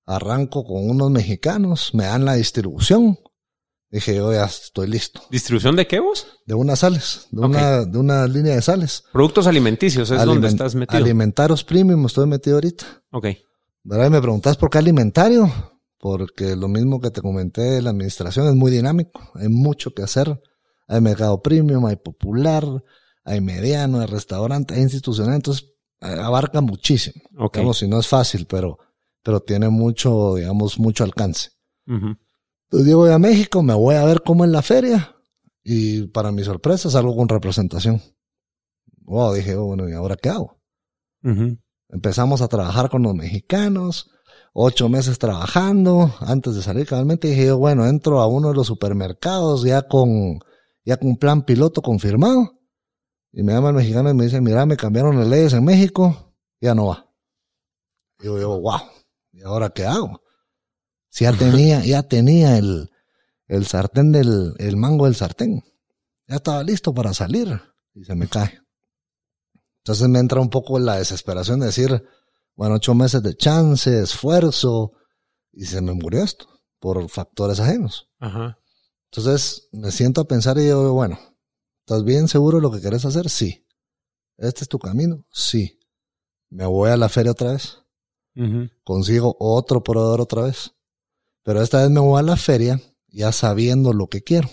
[0.05, 3.17] arranco con unos mexicanos, me dan la distribución.
[3.89, 5.21] Dije, yo ya estoy listo.
[5.29, 6.27] ¿Distribución de qué vos?
[6.45, 9.03] De unas sales, de, una, de una línea de sales.
[9.13, 10.97] Productos alimenticios, es donde estás metido.
[10.97, 12.85] Alimentarios premium, estoy metido ahorita.
[13.11, 13.27] Ok.
[13.83, 14.07] ¿Verdad?
[14.07, 15.49] Y me preguntas por qué alimentario.
[16.05, 19.31] Porque lo mismo que te comenté, la administración es muy dinámico.
[19.33, 20.39] Hay mucho que hacer.
[20.87, 22.63] Hay mercado premium, hay popular,
[23.23, 25.33] hay mediano, hay restaurante, hay institucional.
[25.33, 27.23] Entonces, eh, abarca muchísimo.
[27.39, 27.55] Ok.
[27.55, 28.77] Digamos, si no es fácil, pero
[29.23, 31.49] pero tiene mucho, digamos, mucho alcance.
[31.87, 35.15] Entonces llego a México, me voy a ver cómo en la feria
[35.63, 37.99] y para mi sorpresa salgo con representación.
[39.05, 40.61] Wow, dije, oh, bueno, ¿y ahora qué hago?
[41.89, 44.11] Empezamos a trabajar con los mexicanos,
[44.57, 49.63] ocho meses trabajando, antes de salir cabalmente dije, bueno, entro a uno de los supermercados
[49.63, 50.39] ya con,
[50.85, 52.53] ya con un plan piloto confirmado.
[53.33, 56.33] Y me llama el mexicano y me dice, mira, me cambiaron las leyes en México,
[56.61, 57.11] ya no va.
[58.19, 58.79] Y yo, wow,
[59.33, 60.21] ¿Y ahora qué hago?
[61.09, 62.89] Si ya tenía, ya tenía el,
[63.47, 65.63] el sartén del, el mango del sartén.
[66.27, 67.61] Ya estaba listo para salir
[67.93, 68.61] y se me cae.
[69.79, 72.01] Entonces me entra un poco la desesperación de decir,
[72.55, 74.93] bueno, ocho meses de chance, esfuerzo,
[75.51, 76.47] y se me murió esto
[76.79, 78.09] por factores ajenos.
[78.19, 78.59] Ajá.
[79.11, 81.17] Entonces me siento a pensar y digo, bueno,
[81.79, 83.29] ¿estás bien seguro de lo que quieres hacer?
[83.29, 83.65] Sí.
[84.37, 85.25] ¿Este es tu camino?
[85.31, 85.79] Sí.
[86.49, 87.79] ¿Me voy a la feria otra vez?
[88.83, 90.73] Consigo otro proveedor otra vez.
[91.43, 94.49] Pero esta vez me voy a la feria ya sabiendo lo que quiero.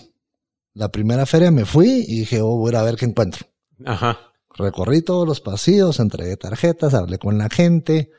[0.73, 3.45] La primera feria me fui y dije, oh, voy a ver qué encuentro.
[3.85, 4.32] Ajá.
[4.55, 8.11] Recorrí todos los pasillos, entregué tarjetas, hablé con la gente.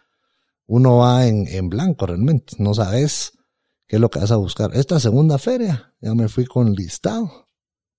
[0.66, 2.56] Uno va en, en blanco realmente.
[2.58, 3.32] No sabes
[3.86, 4.74] qué es lo que vas a buscar.
[4.74, 7.48] Esta segunda feria ya me fui con listado.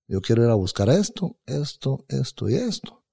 [0.08, 3.04] Yo quiero ir a buscar esto, esto, esto y esto.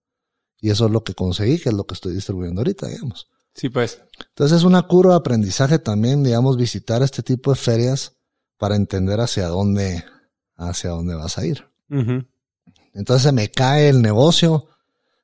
[0.60, 3.28] Y eso es lo que conseguí, que es lo que estoy distribuyendo ahorita, digamos.
[3.54, 4.00] Sí, pues.
[4.28, 8.16] Entonces es una curva de aprendizaje también, digamos, visitar este tipo de ferias
[8.58, 10.04] para entender hacia dónde,
[10.56, 11.66] hacia dónde vas a ir.
[12.94, 14.68] Entonces se me cae el negocio.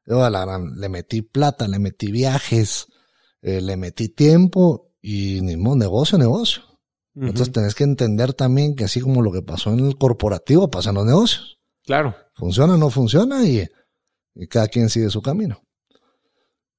[0.08, 2.86] Yo le metí plata, le metí viajes,
[3.42, 6.62] eh, le metí tiempo y ni modo, negocio, negocio.
[7.14, 10.90] Entonces tenés que entender también que así como lo que pasó en el corporativo, pasa
[10.90, 11.58] en los negocios.
[11.84, 12.14] Claro.
[12.34, 13.66] Funciona, no funciona y
[14.48, 15.60] cada quien sigue su camino.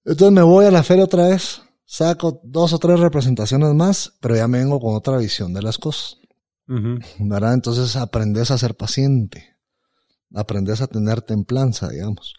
[0.05, 4.35] Entonces me voy a la feria otra vez, saco dos o tres representaciones más, pero
[4.35, 6.17] ya me vengo con otra visión de las cosas.
[6.65, 7.53] ¿Verdad?
[7.53, 9.57] Entonces aprendes a ser paciente,
[10.33, 12.33] aprendes a tener templanza, digamos.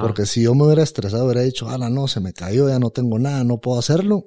[0.00, 2.90] Porque si yo me hubiera estresado, hubiera dicho, ala, no, se me cayó, ya no
[2.90, 4.24] tengo nada, no puedo hacerlo,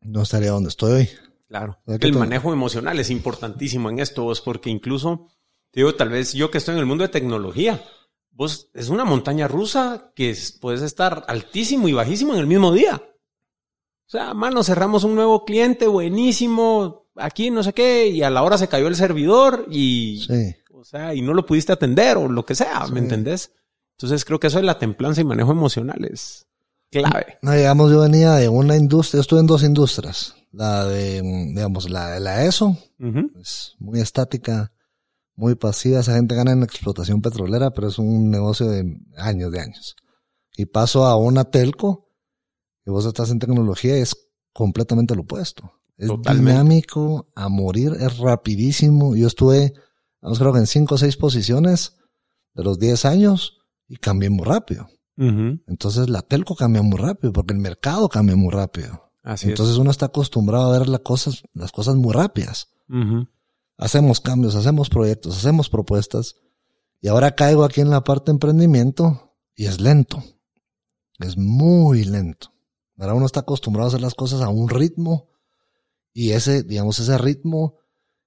[0.00, 1.08] no estaría donde estoy hoy.
[1.48, 1.78] Claro.
[1.86, 5.28] El manejo emocional es importantísimo en esto, porque incluso,
[5.72, 7.84] digo, tal vez yo que estoy en el mundo de tecnología,
[8.32, 13.00] vos es una montaña rusa que puedes estar altísimo y bajísimo en el mismo día.
[14.06, 18.42] O sea, mano, cerramos un nuevo cliente buenísimo, aquí no sé qué, y a la
[18.42, 20.26] hora se cayó el servidor y,
[20.72, 23.52] o sea, y no lo pudiste atender o lo que sea, ¿me entendés?
[23.96, 26.46] Entonces creo que eso de la templanza y manejo emocional es
[26.90, 27.38] clave.
[27.42, 30.34] No, digamos, yo venía de una industria, estuve en dos industrias.
[30.52, 32.76] La de, digamos, la de la ESO,
[33.40, 34.72] es muy estática,
[35.34, 36.00] muy pasiva.
[36.00, 39.96] Esa gente gana en explotación petrolera, pero es un negocio de años, de años.
[40.56, 42.08] Y paso a una telco,
[42.86, 44.14] y vos estás en tecnología, es
[44.52, 45.72] completamente lo opuesto.
[45.96, 49.16] Es dinámico a morir, es rapidísimo.
[49.16, 49.74] Yo estuve,
[50.20, 51.96] vamos, creo que en cinco o seis posiciones
[52.54, 53.63] de los 10 años
[53.94, 54.88] y cambié muy rápido.
[55.16, 59.12] Entonces la telco cambia muy rápido porque el mercado cambia muy rápido.
[59.22, 62.68] Así Entonces uno está acostumbrado a ver las cosas, las cosas muy rápidas
[63.76, 66.36] hacemos cambios, hacemos proyectos, hacemos propuestas.
[67.00, 70.22] Y ahora caigo aquí en la parte de emprendimiento y es lento.
[71.18, 72.52] Es muy lento.
[72.98, 75.28] Ahora uno está acostumbrado a hacer las cosas a un ritmo
[76.12, 77.78] y ese, digamos, ese ritmo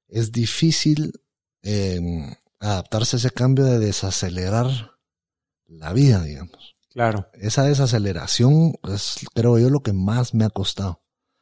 [0.09, 1.13] es difícil
[1.61, 4.96] em, adaptarse a ese cambio de desacelerar
[5.67, 6.75] la vida, digamos.
[6.89, 7.27] Claro.
[7.33, 11.01] Esa desaceleración es, creo yo, lo que más me ha costado.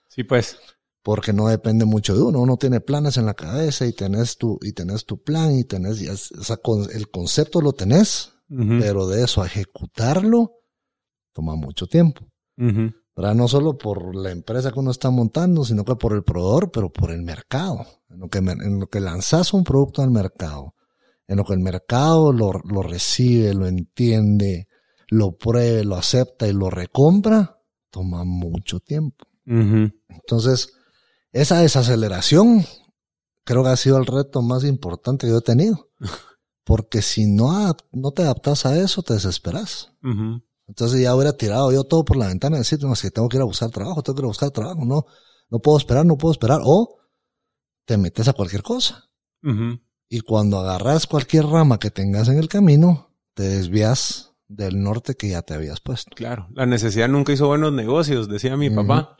[0.09, 0.57] Sí, pues.
[1.05, 2.39] porque no depende mucho de uno.
[2.39, 6.01] Uno tiene planes en la cabeza y tenés tu, y tenés tu plan y tenés,
[6.01, 10.53] el concepto lo tenés, pero de eso a ejecutarlo
[11.31, 12.25] toma mucho tiempo.
[12.57, 16.91] No solo por la empresa que uno está montando, sino que por el proveedor, pero
[16.91, 17.85] por el mercado.
[18.09, 20.73] En lo que, en lo que lanzas un producto al mercado,
[21.27, 24.67] en lo que el mercado lo, lo recibe, lo entiende,
[25.07, 27.59] lo pruebe, lo acepta y lo recompra,
[27.89, 29.25] toma mucho tiempo.
[29.45, 30.73] Entonces,
[31.31, 32.65] esa desaceleración
[33.43, 35.89] creo que ha sido el reto más importante que yo he tenido.
[36.63, 39.91] Porque si no, no te adaptas a eso, te desesperas.
[40.67, 43.37] Entonces ya hubiera tirado yo todo por la ventana y decir, no, que tengo que
[43.37, 45.05] ir a buscar trabajo, tengo que ir a buscar trabajo, no,
[45.51, 46.61] no puedo esperar, no puedo esperar.
[46.63, 46.97] O
[47.85, 49.11] te metes a cualquier cosa.
[50.09, 55.29] Y cuando agarras cualquier rama que tengas en el camino, te desvías del norte que
[55.29, 56.15] ya te habías puesto.
[56.15, 59.17] Claro, la necesidad nunca hizo buenos negocios, decía mi papá.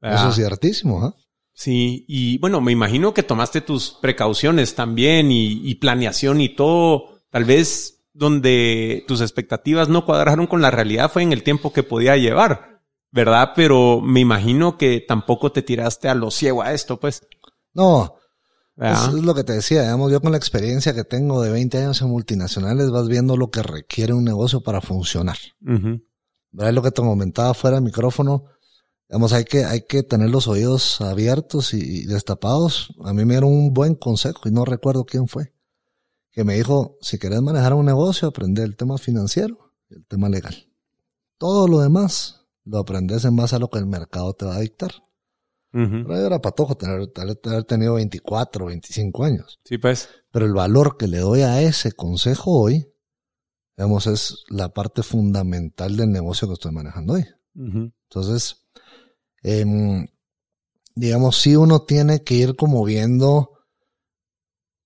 [0.00, 1.14] Eso es ciertísimo, ¿ah?
[1.54, 7.20] Sí, y bueno, me imagino que tomaste tus precauciones también y, planeación y todo.
[7.30, 11.84] Tal vez donde tus expectativas no cuadraron con la realidad fue en el tiempo que
[11.84, 13.52] podía llevar, ¿verdad?
[13.54, 17.26] Pero me imagino que tampoco te tiraste a lo ciego a esto, pues.
[17.72, 18.16] No,
[18.76, 21.78] eso es lo que te decía, digamos, yo con la experiencia que tengo de 20
[21.78, 25.36] años en multinacionales vas viendo lo que requiere un negocio para funcionar.
[25.60, 26.72] ¿Verdad?
[26.72, 28.46] Lo que te comentaba fuera del micrófono,
[29.08, 32.94] digamos, hay que, hay que tener los oídos abiertos y, destapados.
[33.04, 35.52] A mí me dieron un buen consejo y no recuerdo quién fue,
[36.32, 40.28] que me dijo, si querés manejar un negocio, aprende el tema financiero y el tema
[40.28, 40.68] legal.
[41.38, 44.60] Todo lo demás lo aprendes en base a lo que el mercado te va a
[44.60, 44.90] dictar.
[45.74, 47.10] Pero era patojo tener,
[47.46, 49.58] haber tenido 24, 25 años.
[49.64, 50.08] Sí, pues.
[50.30, 52.86] Pero el valor que le doy a ese consejo hoy,
[53.76, 57.24] digamos, es la parte fundamental del negocio que estoy manejando hoy.
[57.56, 58.68] Entonces,
[59.42, 60.06] em,
[60.94, 63.50] digamos, sí uno tiene que ir como viendo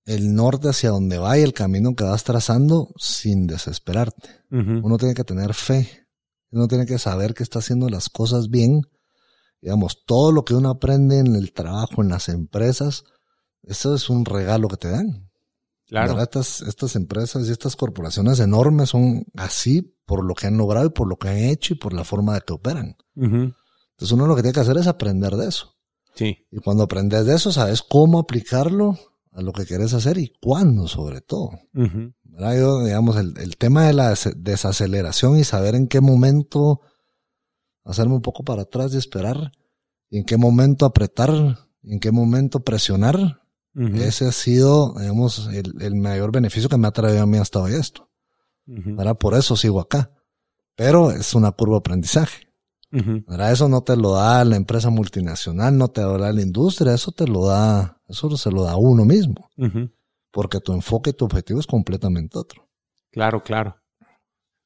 [0.07, 4.31] el norte hacia donde va y el camino que vas trazando sin desesperarte.
[4.51, 6.07] Uno tiene que tener fe.
[6.51, 8.81] Uno tiene que saber que está haciendo las cosas bien
[9.61, 13.05] Digamos, todo lo que uno aprende en el trabajo, en las empresas,
[13.63, 15.29] eso es un regalo que te dan.
[15.87, 16.21] Claro.
[16.21, 20.91] Estas, estas empresas y estas corporaciones enormes son así por lo que han logrado y
[20.91, 22.97] por lo que han hecho y por la forma de que operan.
[23.15, 25.77] Entonces uno lo que tiene que hacer es aprender de eso.
[26.15, 26.47] Sí.
[26.51, 28.99] Y cuando aprendes de eso, sabes cómo aplicarlo
[29.33, 31.51] a lo que quieres hacer y cuándo, sobre todo.
[31.73, 36.81] digamos, el, el, tema de la desaceleración y saber en qué momento
[37.89, 39.53] hacerme un poco para atrás y esperar.
[40.11, 41.31] Y en qué momento apretar,
[41.83, 43.43] en qué momento presionar.
[43.95, 47.75] Ese ha sido, digamos, el, mayor beneficio que me ha traído a mí hasta hoy
[47.75, 48.11] esto.
[48.97, 50.11] Ahora Por eso sigo acá.
[50.75, 52.49] Pero es una curva de aprendizaje.
[53.29, 56.95] Ahora Eso no te lo da la empresa multinacional, no te lo da la industria,
[56.95, 59.49] eso te lo da, eso se lo da uno mismo.
[60.33, 62.69] Porque tu enfoque y tu objetivo es completamente otro.
[63.13, 63.77] Claro, claro.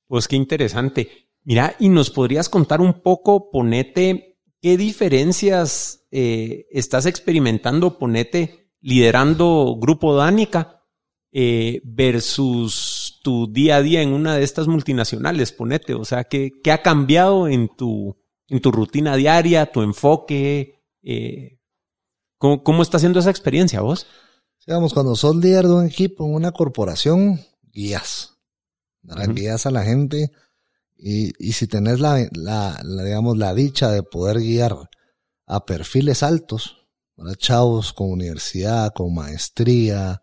[0.07, 1.29] Pues qué interesante.
[1.45, 9.77] Mira, y nos podrías contar un poco, ponete, qué diferencias eh, estás experimentando, ponete, liderando
[9.81, 10.85] Grupo Dánica
[11.33, 16.51] eh, versus tu día a día en una de estas multinacionales, ponete, o sea, qué,
[16.63, 21.59] qué ha cambiado en tu, en tu rutina diaria, tu enfoque, eh,
[22.39, 24.07] ¿cómo, ¿cómo, está siendo esa experiencia vos?
[24.65, 27.41] Digamos, cuando sos líder de un equipo en una corporación,
[27.73, 28.39] guías,
[29.03, 30.31] guías a la gente
[31.05, 34.89] y, y si tenés la, la, digamos, la dicha de poder guiar
[35.47, 36.87] a perfiles altos,
[37.17, 40.23] para chavos con universidad, con maestría,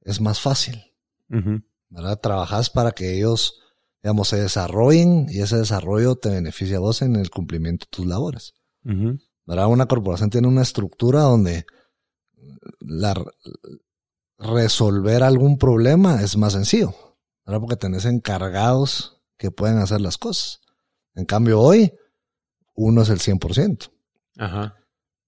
[0.00, 0.82] es más fácil.
[1.88, 2.18] ¿verdad?
[2.20, 3.60] Trabajas para que ellos,
[4.02, 8.06] digamos, se desarrollen y ese desarrollo te beneficia a vos en el cumplimiento de tus
[8.06, 8.54] labores.
[8.82, 9.68] ¿verdad?
[9.68, 11.66] Una corporación tiene una estructura donde
[12.80, 13.14] la,
[14.38, 16.94] resolver algún problema es más sencillo,
[17.46, 17.60] ¿verdad?
[17.60, 20.60] porque tenés encargados que pueden hacer las cosas.
[21.14, 21.92] En cambio, hoy,
[22.74, 23.90] uno es el 100%.
[24.38, 24.76] Ajá.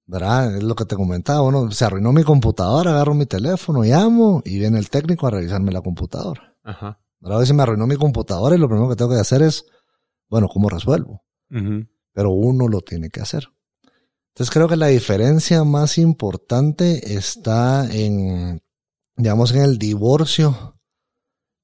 [0.06, 0.56] ¿Verdad?
[0.56, 1.42] Es lo que te comentaba.
[1.42, 5.72] Uno se arruinó mi computadora, agarro mi teléfono, llamo y viene el técnico a revisarme
[5.72, 6.56] la computadora.
[6.62, 7.00] Ajá.
[7.20, 7.38] ¿Verdad?
[7.38, 9.66] Hoy se me arruinó mi computadora y lo primero que tengo que hacer es,
[10.28, 11.24] bueno, ¿cómo resuelvo?
[12.12, 13.48] Pero uno lo tiene que hacer.
[14.28, 18.62] Entonces creo que la diferencia más importante está en,
[19.16, 20.78] digamos, en el divorcio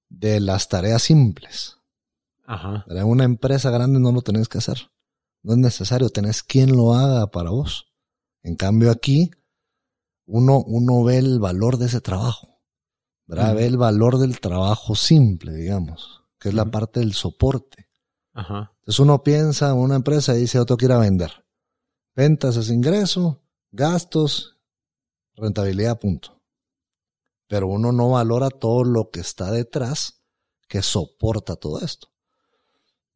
[0.08, 1.76] de las tareas simples.
[2.44, 2.84] Ajá.
[2.88, 4.90] En una empresa grande no lo tenés que hacer.
[5.42, 7.92] No es necesario, tenés quien lo haga para vos.
[8.42, 9.30] En cambio aquí,
[10.26, 12.60] uno, uno ve el valor de ese trabajo.
[13.26, 13.54] ¿verdad?
[13.54, 17.88] Ve el valor del trabajo simple, digamos, que es la parte del soporte.
[18.32, 18.72] Ajá.
[18.80, 21.46] Entonces uno piensa en una empresa y dice, yo tengo que ir a vender.
[22.14, 23.40] Ventas es ingreso
[23.74, 24.56] gastos,
[25.34, 26.40] rentabilidad, punto.
[27.48, 30.22] Pero uno no valora todo lo que está detrás
[30.68, 32.08] que soporta todo esto.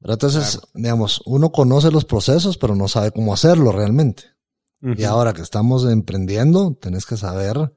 [0.00, 4.24] Entonces, digamos, uno conoce los procesos, pero no sabe cómo hacerlo realmente.
[4.80, 7.74] Y ahora que estamos emprendiendo, tenés que saber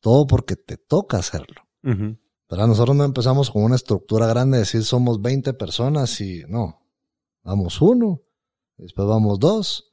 [0.00, 1.62] todo porque te toca hacerlo.
[1.82, 6.86] Pero nosotros no empezamos con una estructura grande, decir somos 20 personas y no,
[7.42, 8.22] vamos uno,
[8.76, 9.92] después vamos dos,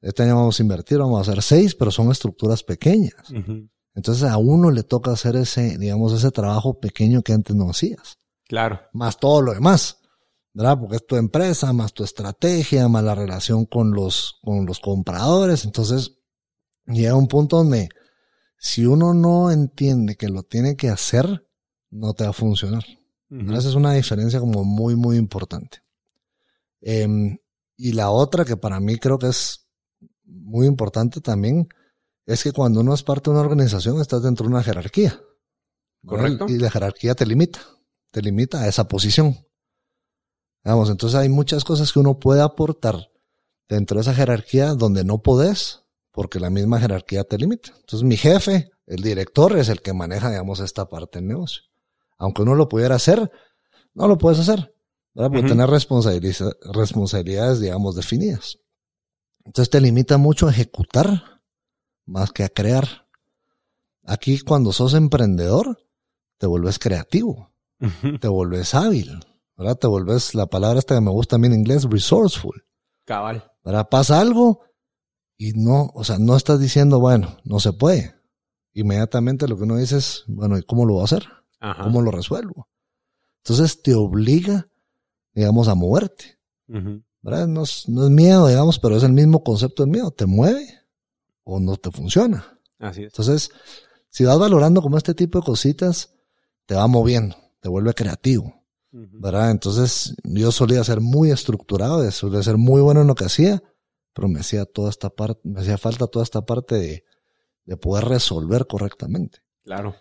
[0.00, 3.32] este año vamos a invertir, vamos a hacer seis, pero son estructuras pequeñas.
[3.94, 8.18] Entonces a uno le toca hacer ese, digamos, ese trabajo pequeño que antes no hacías.
[8.44, 8.80] Claro.
[8.92, 9.99] Más todo lo demás.
[10.60, 10.78] ¿Verdad?
[10.78, 15.64] Porque es tu empresa, más tu estrategia, más la relación con los, con los compradores.
[15.64, 16.18] Entonces,
[16.84, 17.88] llega un punto donde
[18.58, 21.48] si uno no entiende que lo tiene que hacer,
[21.88, 22.84] no te va a funcionar.
[23.30, 25.78] Esa es una diferencia como muy, muy importante.
[26.82, 27.38] Em,
[27.78, 29.66] y la otra que para mí creo que es
[30.24, 31.68] muy importante también
[32.26, 35.22] es que cuando uno es parte de una organización estás dentro de una jerarquía.
[36.04, 36.44] Correcto.
[36.50, 37.60] Y la jerarquía te limita,
[38.10, 39.38] te limita a esa posición.
[40.64, 43.10] Vamos, entonces hay muchas cosas que uno puede aportar
[43.68, 47.72] dentro de esa jerarquía donde no podés porque la misma jerarquía te limita.
[47.78, 51.62] Entonces mi jefe, el director, es el que maneja, digamos, esta parte del negocio.
[52.18, 53.30] Aunque uno lo pudiera hacer,
[53.94, 54.74] no lo puedes hacer,
[55.14, 55.30] ¿verdad?
[55.30, 58.58] Porque tener responsabilidades, digamos, definidas.
[59.44, 61.40] Entonces te limita mucho a ejecutar
[62.04, 63.06] más que a crear.
[64.04, 65.78] Aquí cuando sos emprendedor,
[66.38, 67.52] te vuelves creativo,
[68.20, 69.20] te vuelves hábil,
[69.60, 69.76] ¿verdad?
[69.76, 72.64] Te vuelves, la palabra esta que me gusta a mí en inglés, resourceful.
[73.04, 73.52] Cabal.
[73.62, 73.90] ¿Verdad?
[73.90, 74.62] Pasa algo
[75.36, 78.14] y no, o sea, no estás diciendo, bueno, no se puede.
[78.72, 81.28] Inmediatamente lo que uno dice es, bueno, ¿y cómo lo voy a hacer?
[81.82, 82.70] ¿Cómo lo resuelvo?
[83.44, 84.66] Entonces te obliga,
[85.34, 86.38] digamos, a moverte.
[87.20, 87.46] ¿verdad?
[87.46, 90.10] No es, no es miedo, digamos, pero es el mismo concepto del miedo.
[90.10, 90.66] Te mueve
[91.44, 92.58] o no te funciona.
[92.78, 93.12] Así es.
[93.12, 93.50] Entonces,
[94.08, 96.14] si vas valorando como este tipo de cositas,
[96.64, 98.59] te va moviendo, te vuelve creativo.
[98.92, 99.50] ¿Verdad?
[99.50, 103.62] Entonces yo solía ser muy estructurado, solía ser muy bueno en lo que hacía,
[104.12, 107.04] pero me hacía toda esta parte, me hacía falta toda esta parte de,
[107.64, 109.38] de poder resolver correctamente.
[109.64, 109.94] Claro.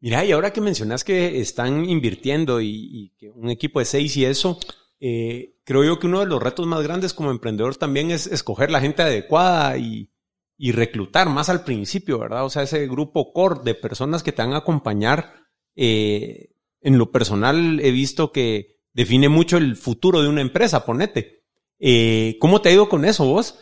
[0.00, 4.24] Mira, y ahora que mencionas que están invirtiendo y, que un equipo de seis y
[4.24, 4.58] eso,
[5.00, 8.70] eh, creo yo que uno de los retos más grandes como emprendedor también es escoger
[8.70, 10.10] la gente adecuada y,
[10.58, 12.44] y reclutar más al principio, ¿verdad?
[12.44, 15.34] O sea, ese grupo core de personas que te van a acompañar
[15.74, 21.44] eh, en lo personal he visto que define mucho el futuro de una empresa, ponete.
[21.78, 23.56] Eh, ¿Cómo te ha ido con eso vos?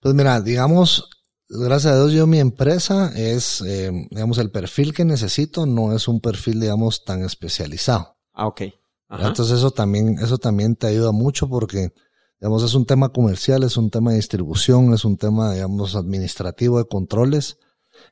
[0.00, 1.08] Pues mira, digamos,
[1.48, 6.08] gracias a Dios yo mi empresa es, eh, digamos, el perfil que necesito no es
[6.08, 8.16] un perfil, digamos, tan especializado.
[8.32, 8.62] Ah, ok.
[9.10, 11.92] Entonces eso también, eso también te ayuda mucho porque,
[12.40, 16.78] digamos, es un tema comercial, es un tema de distribución, es un tema, digamos, administrativo
[16.78, 17.58] de controles.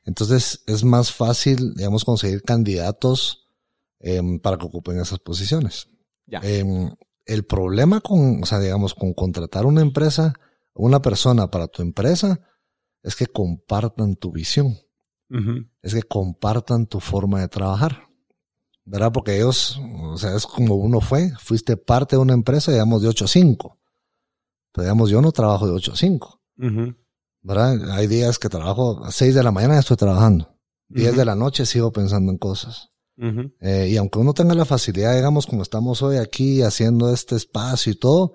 [0.05, 3.40] Entonces es más fácil, digamos, conseguir candidatos
[4.03, 5.87] Em, para que ocupen esas posiciones.
[6.25, 6.91] Em,
[7.25, 10.33] el problema con, o sea, digamos, con contratar una empresa,
[10.73, 12.39] una persona para tu empresa,
[13.03, 14.77] es que compartan tu visión.
[15.81, 18.09] Es que compartan tu forma de trabajar.
[18.83, 19.11] ¿Verdad?
[19.13, 23.07] Porque ellos, o sea, es como uno fue, fuiste parte de una empresa, digamos, de
[23.07, 23.79] 8 a 5.
[24.73, 26.41] Pero digamos, yo no trabajo de 8 a 5.
[27.43, 27.91] ¿Verdad?
[27.91, 30.57] Hay días que trabajo a 6 de la mañana estoy trabajando.
[30.89, 32.90] 10 de la noche sigo pensando en cosas.
[33.59, 37.91] Eh, y aunque uno tenga la facilidad, digamos, como estamos hoy aquí haciendo este espacio
[37.91, 38.33] y todo,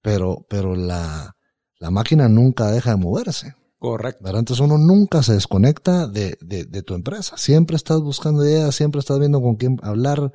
[0.00, 1.36] pero, pero la,
[1.78, 3.54] la máquina nunca deja de moverse.
[3.78, 4.28] Correcto.
[4.28, 7.36] Entonces uno nunca se desconecta de, de, de, tu empresa.
[7.36, 10.32] Siempre estás buscando ideas, siempre estás viendo con quién hablar,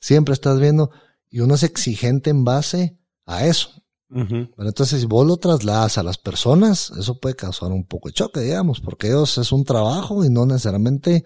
[0.00, 0.90] siempre estás viendo,
[1.28, 3.70] y uno es exigente en base a eso.
[4.10, 8.40] entonces, si vos lo trasladas a las personas, eso puede causar un poco de choque,
[8.40, 11.24] digamos, porque ellos es un trabajo y no necesariamente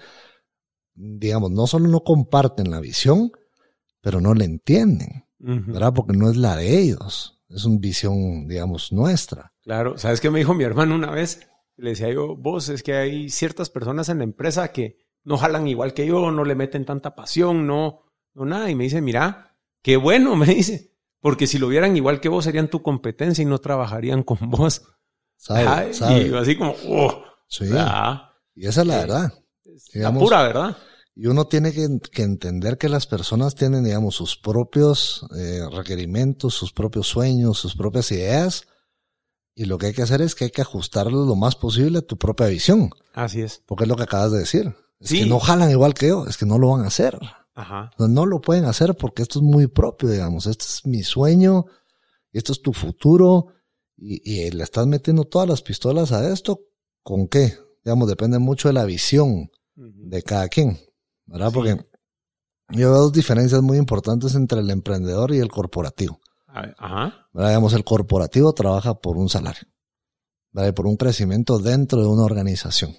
[0.95, 3.33] digamos, no solo no comparten la visión,
[4.01, 5.93] pero no la entienden, ¿verdad?
[5.95, 9.53] Porque no es la de ellos, es una visión, digamos, nuestra.
[9.63, 11.49] Claro, ¿sabes qué me dijo mi hermano una vez?
[11.77, 15.69] Le decía yo, vos, es que hay ciertas personas en la empresa que no jalan
[15.69, 18.03] igual que yo, no le meten tanta pasión, no,
[18.35, 18.71] no nada.
[18.71, 22.45] Y me dice, mira, qué bueno, me dice, porque si lo vieran igual que vos
[22.45, 24.83] serían tu competencia y no trabajarían con vos.
[25.37, 27.65] ¿Sabe, Y así como, oh, sí.
[28.55, 29.42] y esa es la verdad
[29.95, 30.77] la pura verdad.
[31.15, 36.73] Y uno tiene que, entender que las personas tienen, digamos, sus propios eh, requerimientos, sus
[36.73, 38.67] propios sueños, sus propias ideas.
[39.55, 42.03] Y lo que hay que hacer es que hay que ajustarlo lo más posible a
[42.03, 42.91] tu propia visión.
[43.13, 43.63] Así es.
[43.67, 44.75] Porque es lo que acabas de decir.
[45.01, 47.19] Es que no jalan igual que yo, es que no lo van a hacer.
[47.55, 47.91] Ajá.
[47.99, 50.47] No, no lo pueden hacer porque esto es muy propio, digamos.
[50.47, 51.67] Este es mi sueño,
[52.33, 53.49] esto es tu futuro.
[53.99, 56.61] Y, y le estás metiendo todas las pistolas a esto
[57.03, 57.57] ¿Con qué?
[57.85, 60.79] Digamos, depende mucho de la visión de cada quien,
[61.27, 61.51] ¿verdad?
[61.53, 61.77] Porque
[62.69, 66.21] yo veo dos diferencias muy importantes entre el emprendedor y el corporativo.
[66.47, 67.29] Ajá.
[67.33, 67.51] ¿verdad?
[67.51, 69.69] Digamos, el corporativo trabaja por un salario,
[70.53, 70.71] ¿verdad?
[70.71, 72.95] Y por un crecimiento dentro de una organización.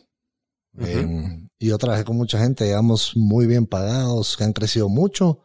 [0.79, 5.41] Eh, y yo trabajé con mucha gente, digamos, muy bien pagados, que han crecido mucho.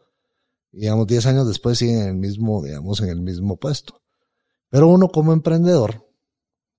[0.71, 4.01] Y, digamos, 10 años después siguen en el mismo, digamos, en el mismo puesto.
[4.69, 6.07] Pero uno como emprendedor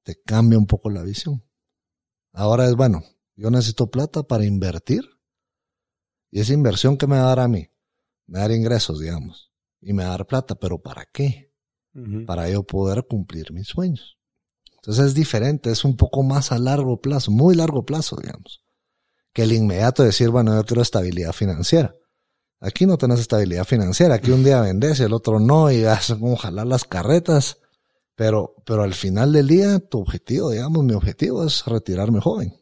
[0.03, 1.45] te cambia un poco la visión.
[2.33, 3.03] Ahora es, bueno,
[3.41, 5.03] yo necesito plata para invertir.
[6.31, 7.71] Y esa inversión que me va a dar a mí,
[8.27, 9.51] me va a dar ingresos, digamos.
[9.81, 11.51] Y me va a dar plata, pero ¿para qué?
[12.27, 14.19] Para yo poder cumplir mis sueños.
[14.75, 18.63] Entonces es diferente, es un poco más a largo plazo, muy largo plazo, digamos,
[19.33, 21.95] que el inmediato decir, bueno, yo quiero estabilidad financiera.
[22.61, 26.13] Aquí no tenés estabilidad financiera, aquí un día vendes y el otro no, y vas
[26.13, 27.59] como jalar las carretas,
[28.15, 32.60] pero, pero al final del día, tu objetivo, digamos, mi objetivo es retirarme joven.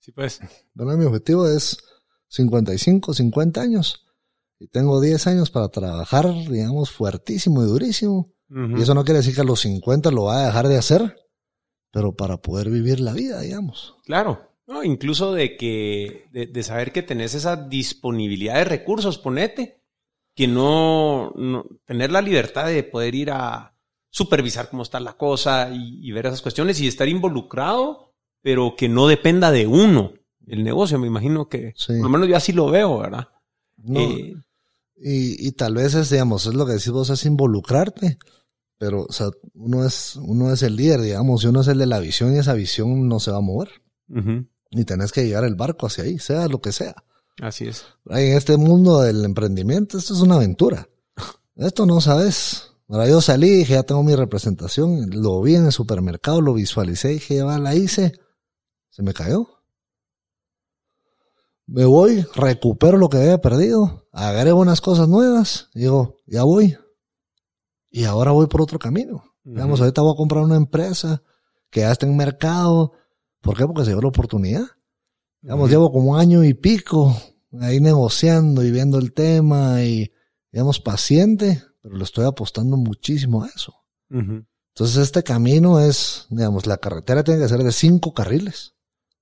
[0.00, 0.40] Sí, pues.
[0.74, 1.78] Bueno, mi objetivo es
[2.28, 4.06] 55, 50 años,
[4.58, 8.34] y tengo 10 años para trabajar, digamos, fuertísimo y durísimo.
[8.52, 11.16] Y eso no quiere decir que a los 50 lo va a dejar de hacer,
[11.92, 13.94] pero para poder vivir la vida, digamos.
[14.04, 14.50] Claro.
[14.66, 19.82] No, incluso de que, de, saber que tenés esa disponibilidad de recursos, ponete,
[20.36, 23.76] que no, no, tener la libertad de poder ir a
[24.10, 28.09] supervisar cómo está la cosa y, ver esas cuestiones y estar involucrado,
[28.42, 30.12] pero que no dependa de uno
[30.46, 30.98] el negocio.
[30.98, 33.28] Me imagino que, por lo menos yo así lo veo, ¿verdad?
[33.94, 34.34] Eh,
[34.96, 38.18] y, y tal vez es, digamos, es lo que decís vos, es involucrarte
[38.80, 41.84] pero, o sea, uno es, uno es el líder, digamos, y uno es el de
[41.84, 43.68] la visión y esa visión no se va a mover.
[44.70, 46.94] Y tenés que llevar el barco hacia ahí, sea lo que sea.
[47.42, 47.84] Así es.
[48.06, 50.88] En este mundo del emprendimiento, esto es una aventura.
[51.56, 52.72] Esto no sabes.
[52.88, 57.08] Ahora yo salí, dije, ya tengo mi representación, lo vi en el supermercado, lo visualicé,
[57.08, 58.14] dije, ya la hice.
[58.90, 59.48] Se me cayó.
[61.66, 66.76] Me voy, recupero lo que había perdido, agrego unas cosas nuevas, digo, ya voy,
[67.90, 69.24] y ahora voy por otro camino.
[69.44, 71.22] Digamos, ahorita voy a comprar una empresa
[71.70, 72.92] que ya está en mercado.
[73.40, 73.66] ¿Por qué?
[73.66, 74.66] Porque se dio la oportunidad.
[75.40, 77.16] Digamos, llevo como un año y pico
[77.60, 80.12] ahí negociando y viendo el tema y,
[80.52, 83.74] digamos, paciente, pero le estoy apostando muchísimo a eso.
[84.08, 88.74] Entonces, este camino es, digamos, la carretera tiene que ser de cinco carriles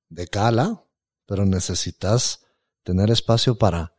[0.09, 0.91] de cada lado,
[1.27, 2.47] pero necesitas
[2.83, 3.95] tener espacio para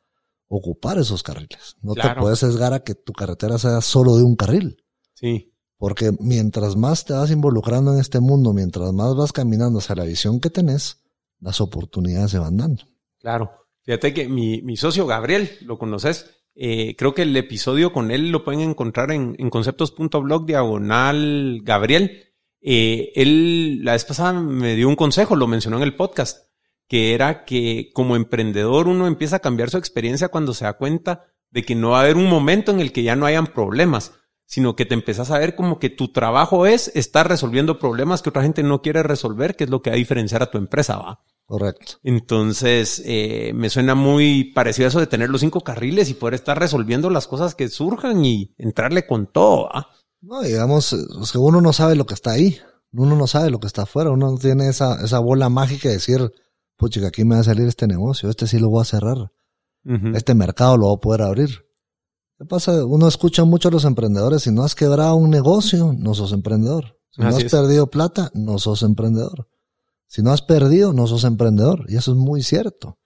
[0.47, 1.75] ocupar esos carriles.
[1.81, 4.83] No te puedes sesgar a que tu carretera sea solo de un carril.
[5.13, 5.53] Sí.
[5.77, 10.03] Porque mientras más te vas involucrando en este mundo, mientras más vas caminando hacia la
[10.03, 11.03] visión que tenés,
[11.39, 12.83] las oportunidades se van dando.
[13.19, 13.51] Claro.
[13.83, 18.31] Fíjate que mi, mi socio Gabriel, lo conoces, eh, creo que el episodio con él
[18.31, 22.28] lo pueden encontrar en, en conceptos.blog diagonal Gabriel.
[22.61, 26.49] Eh, él la vez pasada me dio un consejo, lo mencionó en el podcast
[26.89, 31.27] que era que como emprendedor uno empieza a cambiar su experiencia cuando se da cuenta
[31.51, 34.13] de que no va a haber un momento en el que ya no hayan problemas,
[34.45, 38.29] sino que te empezás a ver como que tu trabajo es estar resolviendo problemas que
[38.29, 40.97] otra gente no quiere resolver, que es lo que va a diferenciar a tu empresa,
[40.97, 41.23] ¿va?
[41.45, 41.93] Correcto.
[42.03, 46.33] Entonces, eh, me suena muy parecido a eso de tener los cinco carriles y poder
[46.33, 49.89] estar resolviendo las cosas que surjan y entrarle con todo, ¿va?
[50.21, 50.95] No, digamos,
[51.31, 52.57] que uno no sabe lo que está ahí,
[52.91, 55.95] uno no sabe lo que está afuera, uno no tiene esa, esa bola mágica de
[55.95, 56.31] decir,
[56.75, 59.31] pucha, aquí me va a salir este negocio, este sí lo voy a cerrar,
[60.13, 61.49] este mercado lo voy a poder abrir.
[62.37, 62.85] ¿Qué pasa?
[62.85, 66.99] Uno escucha mucho a los emprendedores, si no has quebrado un negocio, no sos emprendedor.
[67.11, 69.47] Si no has perdido plata, no sos emprendedor.
[70.07, 71.85] Si no has perdido, no sos emprendedor.
[71.87, 72.97] Y eso es muy cierto.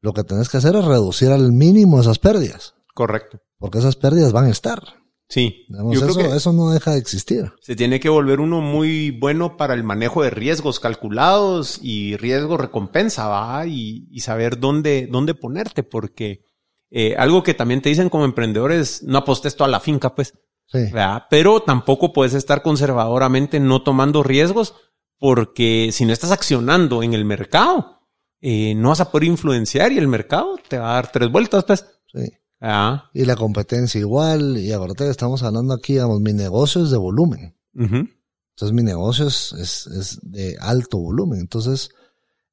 [0.00, 2.74] Lo que tenés que hacer es reducir al mínimo esas pérdidas.
[2.94, 3.40] Correcto.
[3.58, 4.80] Porque esas pérdidas van a estar.
[5.28, 5.66] Sí.
[5.68, 7.52] yo eso, creo que eso no deja de existir.
[7.60, 12.56] Se tiene que volver uno muy bueno para el manejo de riesgos calculados y riesgo
[12.56, 13.66] recompensa, ¿va?
[13.66, 16.44] Y, y saber dónde, dónde ponerte, porque
[16.90, 20.34] eh, algo que también te dicen como emprendedores, no apostes toda la finca, pues.
[20.66, 20.78] Sí.
[20.92, 21.24] ¿verdad?
[21.30, 24.74] Pero tampoco puedes estar conservadoramente no tomando riesgos,
[25.18, 28.00] porque si no estás accionando en el mercado,
[28.40, 31.64] eh, no vas a poder influenciar y el mercado te va a dar tres vueltas,
[31.64, 31.86] pues.
[32.12, 32.32] Sí.
[32.60, 33.10] Ah.
[33.12, 34.56] Y la competencia igual.
[34.58, 37.56] Y ahorita estamos hablando aquí, digamos, mi negocio es de volumen.
[37.74, 41.40] Entonces mi negocio es, es, de alto volumen.
[41.40, 41.90] Entonces,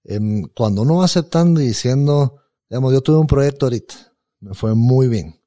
[0.03, 3.95] em, cuando uno va aceptando y diciendo, digamos, yo tuve un proyecto ahorita,
[4.41, 5.39] me fue muy bien.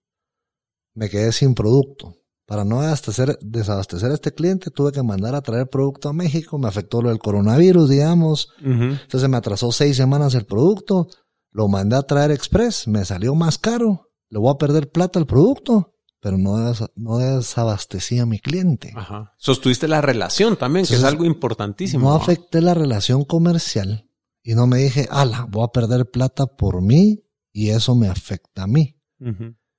[0.94, 2.16] Me quedé sin producto.
[2.46, 6.58] Para no desabastecer, desabastecer a este cliente, tuve que mandar a traer producto a México.
[6.58, 8.50] Me afectó lo del coronavirus, digamos.
[8.62, 11.08] Entonces me atrasó seis semanas el producto.
[11.50, 12.86] Lo mandé a traer express.
[12.86, 17.18] Me salió más caro le voy a perder plata al producto, pero no, des- no
[17.18, 18.92] desabastecí a mi cliente.
[18.96, 19.32] Ajá.
[19.38, 22.08] Sostuviste la relación también, que es algo importantísimo.
[22.08, 24.08] No afecté la relación comercial
[24.42, 28.64] y no me dije, ala, voy a perder plata por mí y eso me afecta
[28.64, 29.00] a mí.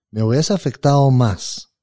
[0.10, 1.74] Me hubiese afectado más,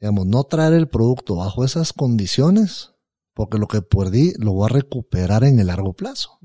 [0.00, 2.92] digamos, no traer el producto bajo esas condiciones,
[3.34, 6.38] porque lo que perdí lo voy a recuperar en el largo plazo.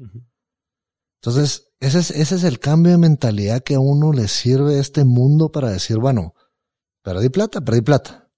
[1.25, 5.05] Entonces, ese es, ese es el cambio de mentalidad que a uno le sirve este
[5.05, 6.33] mundo para decir, bueno,
[7.01, 8.29] perdí plata, perdí plata.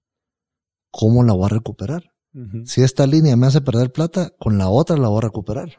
[0.92, 2.12] ¿Cómo la voy a recuperar?
[2.64, 5.78] Si esta línea me hace perder plata, con la otra la voy a recuperar.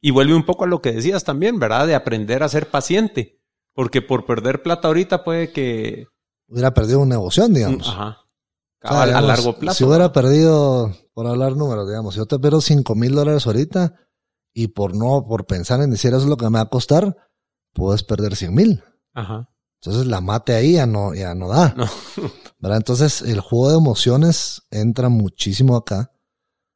[0.00, 1.86] Y vuelve un poco a lo que decías también, ¿verdad?
[1.86, 3.40] De aprender a ser paciente.
[3.72, 6.08] Porque por perder plata ahorita puede que...
[6.48, 7.88] Hubiera perdido una negocio, digamos.
[7.88, 8.08] Ajá.
[8.82, 9.78] O sea, Cabal, a largo plazo.
[9.78, 13.94] Si hubiera perdido, por hablar números, digamos, si yo te pierdo cinco mil dólares ahorita
[14.54, 17.16] y por no, por pensar en decir eso es lo que me va a costar,
[17.72, 18.82] puedes perder cien mil.
[19.12, 19.50] Ajá.
[19.80, 21.74] Entonces la mate ahí ya no, ya no da.
[21.76, 21.86] No.
[22.58, 22.78] ¿verdad?
[22.78, 26.12] Entonces el juego de emociones entra muchísimo acá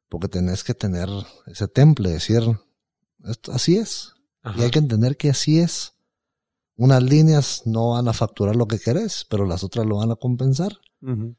[0.09, 1.09] porque tenés que tener
[1.47, 2.43] ese temple, decir,
[3.23, 4.13] esto, así es.
[4.43, 4.59] Ajá.
[4.59, 5.93] Y hay que entender que así es.
[6.75, 10.15] Unas líneas no van a facturar lo que querés, pero las otras lo van a
[10.15, 10.79] compensar.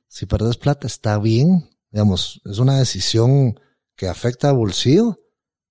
[0.09, 3.61] Si perdes plata está bien, digamos, es una decisión
[3.95, 5.21] que afecta al bolsillo,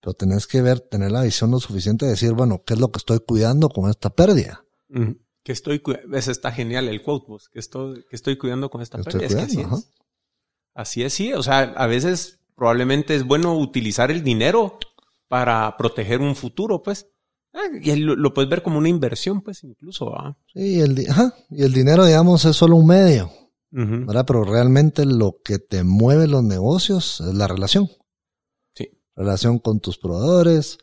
[0.01, 2.91] pero tenés que ver, tener la visión lo suficiente de decir, bueno, ¿qué es lo
[2.91, 4.63] que estoy cuidando con esta pérdida?
[5.43, 5.81] Que estoy...
[6.13, 7.49] Ese está genial el quote, vos.
[7.49, 9.25] Que estoy, que estoy cuidando con esta pérdida.
[9.25, 9.89] Es que así es.
[10.73, 11.33] Así es, sí.
[11.33, 14.77] O sea, a veces probablemente es bueno utilizar el dinero
[15.27, 17.07] para proteger un futuro, pues.
[17.53, 20.13] Ah, Y lo, lo puedes ver como una inversión, pues, incluso.
[20.53, 23.31] Sí, y el, di- ajá, y el dinero, digamos, es solo un medio.
[23.71, 24.25] ¿verdad?
[24.25, 27.87] Pero realmente lo que te mueve los negocios es la relación.
[29.19, 30.77] Relación con tus proveedores,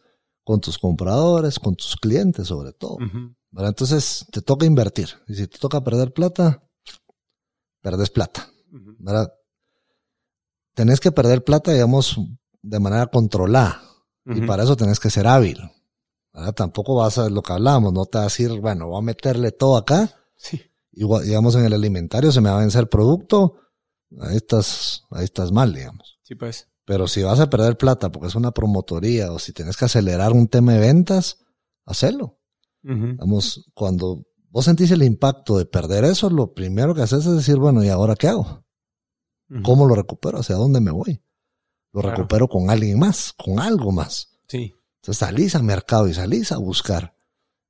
[0.45, 2.99] con tus compradores, con tus clientes sobre todo.
[3.57, 5.09] Entonces te toca invertir.
[5.27, 6.63] Y si te toca perder plata,
[7.81, 8.47] perdes plata.
[10.75, 12.21] Tenés que perder plata, digamos,
[12.61, 13.83] de manera controlada.
[14.27, 15.59] Y para eso tenés que ser hábil.
[16.35, 16.53] ¿verdad?
[16.53, 19.53] Tampoco vas a lo que hablábamos, no te vas a decir, bueno, voy a meterle
[19.53, 20.15] todo acá.
[20.37, 20.61] Sí.
[20.93, 23.57] Igual, digamos, en el alimentario se me va a vencer producto.
[24.21, 26.19] Ahí estás, ahí estás mal, digamos.
[26.23, 26.69] Sí, pues.
[26.87, 30.33] Pero si vas a perder plata porque es una promotoría o si tienes que acelerar
[30.33, 31.45] un tema de ventas,
[31.85, 32.39] hacelo.
[32.83, 37.57] Vamos, cuando vos sentís el impacto de perder eso, lo primero que haces es decir,
[37.57, 38.65] bueno, ¿y ahora qué hago?
[39.65, 40.39] ¿Cómo lo recupero?
[40.39, 41.21] ¿Hacia dónde me voy?
[41.93, 42.17] Lo Claro.
[42.17, 44.39] recupero con alguien más, con algo más.
[44.49, 44.73] Sí.
[45.03, 47.15] Entonces salís al mercado y salís a buscar.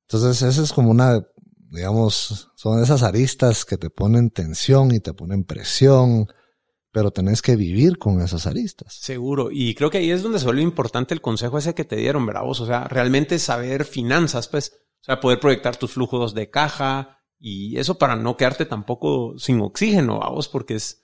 [0.09, 1.27] Entonces esa es como una,
[1.71, 6.27] digamos, son esas aristas que te ponen tensión y te ponen presión,
[6.97, 8.95] pero tenés que vivir con esas aristas.
[8.95, 9.51] Seguro.
[9.53, 12.25] Y creo que ahí es donde se vuelve importante el consejo ese que te dieron,
[12.25, 12.45] ¿verdad?
[12.45, 12.63] vos?
[12.63, 14.73] O sea, realmente saber finanzas, pues.
[15.03, 19.61] O sea, poder proyectar tus flujos de caja y eso para no quedarte tampoco sin
[19.61, 21.03] oxígeno, vos, porque es,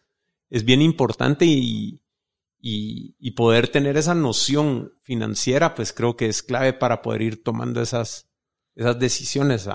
[0.48, 2.02] es bien importante y,
[2.58, 7.82] y, poder tener esa noción financiera, pues creo que es clave para poder ir tomando
[7.82, 8.30] esas,
[8.74, 9.68] esas decisiones.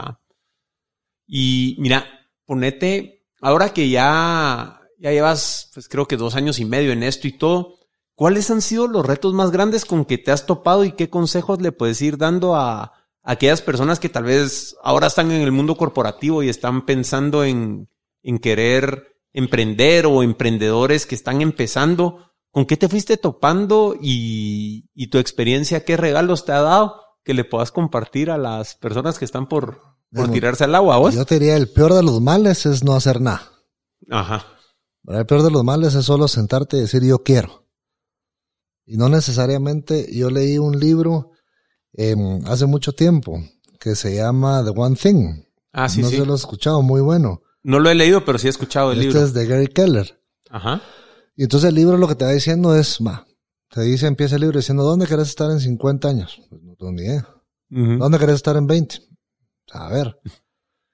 [1.28, 2.08] Y mira,
[2.44, 7.28] ponete, ahora que ya, ya llevas, pues creo que dos años y medio en esto
[7.28, 7.76] y todo,
[8.16, 11.62] ¿cuáles han sido los retos más grandes con que te has topado y qué consejos
[11.62, 12.92] le puedes ir dando a, a
[13.24, 17.90] aquellas personas que tal vez ahora están en el mundo corporativo y están pensando en,
[18.24, 22.32] en querer emprender o emprendedores que están empezando?
[22.52, 27.36] ¿Con qué te fuiste topando y, y tu experiencia, qué regalos te ha dado que
[27.36, 29.82] le puedas compartir a las personas que están por,
[30.12, 30.98] por tirarse al agua?
[30.98, 31.14] ¿vos?
[31.14, 33.44] Yo te diría, el peor de los males es no hacer nada.
[34.10, 34.57] Ajá.
[35.08, 35.22] ¿Verdad?
[35.22, 37.66] El peor de los males es solo sentarte y decir yo quiero.
[38.86, 41.32] Y no necesariamente, yo leí un libro
[41.94, 43.42] eh, hace mucho tiempo
[43.80, 45.44] que se llama The One Thing.
[45.74, 46.18] Ah, sí, no sí.
[46.18, 47.42] si lo has escuchado, muy bueno.
[47.64, 49.26] No lo he leído, pero sí he escuchado el este libro.
[49.26, 50.22] es de Gary Keller.
[50.50, 50.82] Ajá.
[51.36, 53.28] Y entonces el libro lo que te va diciendo es, va,
[53.70, 56.42] te dice, empieza el libro diciendo, ¿dónde querés estar en 50 años?
[56.50, 57.28] Pues no tengo ni idea.
[57.70, 59.02] ¿Dónde querés estar en 20?
[59.72, 60.20] A ver.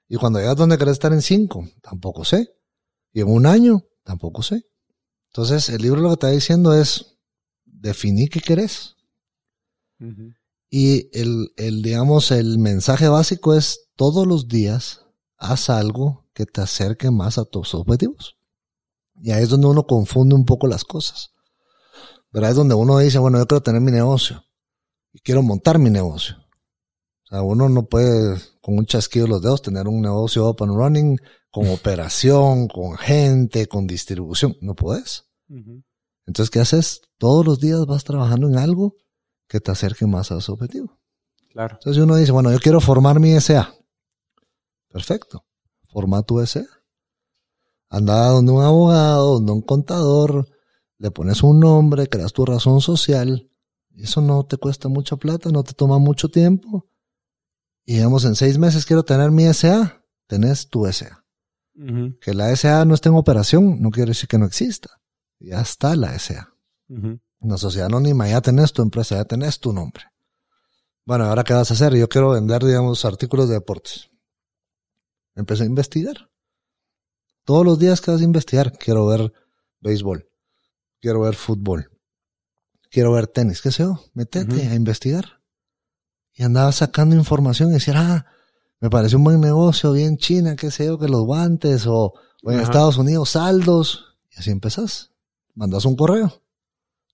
[0.08, 1.68] Y cuando llegas, ¿dónde querés estar en 5?
[1.80, 2.56] Tampoco sé.
[3.12, 4.62] Y en un año, tampoco sé.
[5.28, 7.18] Entonces, el libro lo que está diciendo es,
[7.64, 8.94] definí qué querés.
[10.70, 15.00] Y el, el, digamos, el mensaje básico es, todos los días,
[15.38, 18.36] haz algo que te acerque más a tus objetivos.
[19.16, 21.30] Y ahí es donde uno confunde un poco las cosas.
[22.32, 22.50] ¿Verdad?
[22.50, 24.44] Es donde uno dice, bueno, yo quiero tener mi negocio.
[25.12, 26.36] Y quiero montar mi negocio.
[27.24, 30.62] O sea, uno no puede con un chasquido de los dedos tener un negocio up
[30.62, 31.18] and running,
[31.54, 34.56] con operación, con gente, con distribución.
[34.60, 35.26] No puedes.
[36.26, 37.02] Entonces, ¿qué haces?
[37.16, 38.96] Todos los días vas trabajando en algo
[39.46, 40.98] que te acerque más a ese objetivo.
[41.50, 41.76] Claro.
[41.76, 43.72] Entonces uno dice, bueno, yo quiero formar mi SA.
[44.88, 45.46] Perfecto.
[45.84, 46.66] Forma tu SA.
[47.88, 50.48] Anda donde un abogado, donde un contador,
[50.98, 53.48] le pones un nombre, creas tu razón social,
[53.96, 56.88] eso no te cuesta mucha plata, no te toma mucho tiempo.
[57.84, 61.23] Y digamos, en seis meses quiero tener mi SA, tenés tu SA.
[62.20, 65.00] Que la SA no esté en operación no quiere decir que no exista.
[65.40, 66.54] Ya está la SA.
[66.88, 70.04] En la sociedad anónima ya tenés tu empresa, ya tenés tu nombre.
[71.04, 71.94] Bueno, ahora qué vas a hacer?
[71.94, 74.10] Yo quiero vender, digamos, artículos de deportes.
[75.34, 76.30] Empecé a investigar.
[77.44, 79.32] Todos los días que vas a investigar, quiero ver
[79.80, 80.30] béisbol,
[81.00, 81.90] quiero ver fútbol,
[82.90, 85.42] quiero ver tenis, qué sé yo, metete a investigar.
[86.32, 88.26] Y andaba sacando información y decía, ah,
[88.84, 92.12] me parece un buen negocio, bien China, qué sé yo, que los guantes, o,
[92.42, 94.18] en Estados Unidos, saldos.
[94.30, 95.10] Y así empezás.
[95.54, 96.42] Mandas un correo.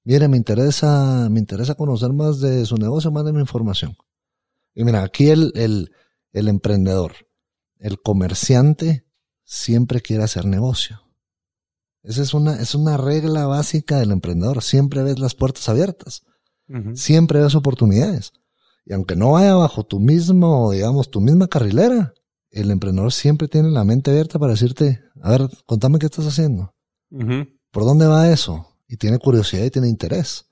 [0.02, 3.96] Mire, me interesa, me interesa conocer más de su negocio, mándeme información.
[4.74, 5.92] Y mira, aquí el, el,
[6.32, 7.12] el emprendedor,
[7.78, 9.06] el comerciante,
[9.44, 11.00] siempre quiere hacer negocio.
[12.02, 14.60] Esa es una, es una regla básica del emprendedor.
[14.64, 16.24] Siempre ves las puertas abiertas.
[16.94, 18.32] Siempre ves oportunidades.
[18.90, 22.12] Y aunque no vaya bajo tu mismo, digamos, tu misma carrilera,
[22.50, 26.74] el emprendedor siempre tiene la mente abierta para decirte, a ver, contame qué estás haciendo.
[27.70, 28.66] ¿Por dónde va eso?
[28.88, 30.46] Y tiene curiosidad y tiene interés.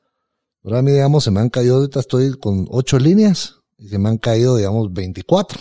[0.63, 3.99] Ahora a mí, digamos, se me han caído, ahorita estoy con ocho líneas y se
[3.99, 5.59] me han caído, digamos, 24.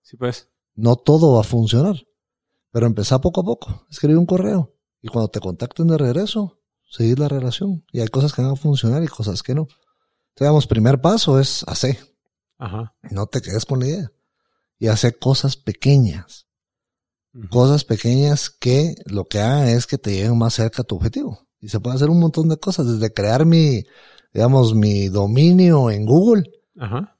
[0.00, 0.48] Sí, pues.
[0.74, 2.06] No todo va a funcionar.
[2.70, 3.86] Pero empezá poco a poco.
[3.90, 4.72] Escribir un correo.
[5.02, 6.58] Y cuando te contacten de regreso,
[6.88, 7.84] seguir la relación.
[7.92, 9.68] Y hay cosas que van a funcionar y cosas que no.
[10.34, 12.13] Entonces, digamos, primer paso es hacer.
[12.64, 12.94] Ajá.
[13.10, 14.12] No te quedes con la idea.
[14.78, 16.46] Y hacer cosas pequeñas.
[17.50, 21.46] Cosas pequeñas que lo que hagan es que te lleven más cerca a tu objetivo.
[21.60, 23.84] Y se puede hacer un montón de cosas, desde crear mi,
[24.32, 26.44] digamos, mi dominio en Google.
[26.78, 27.18] Ajá.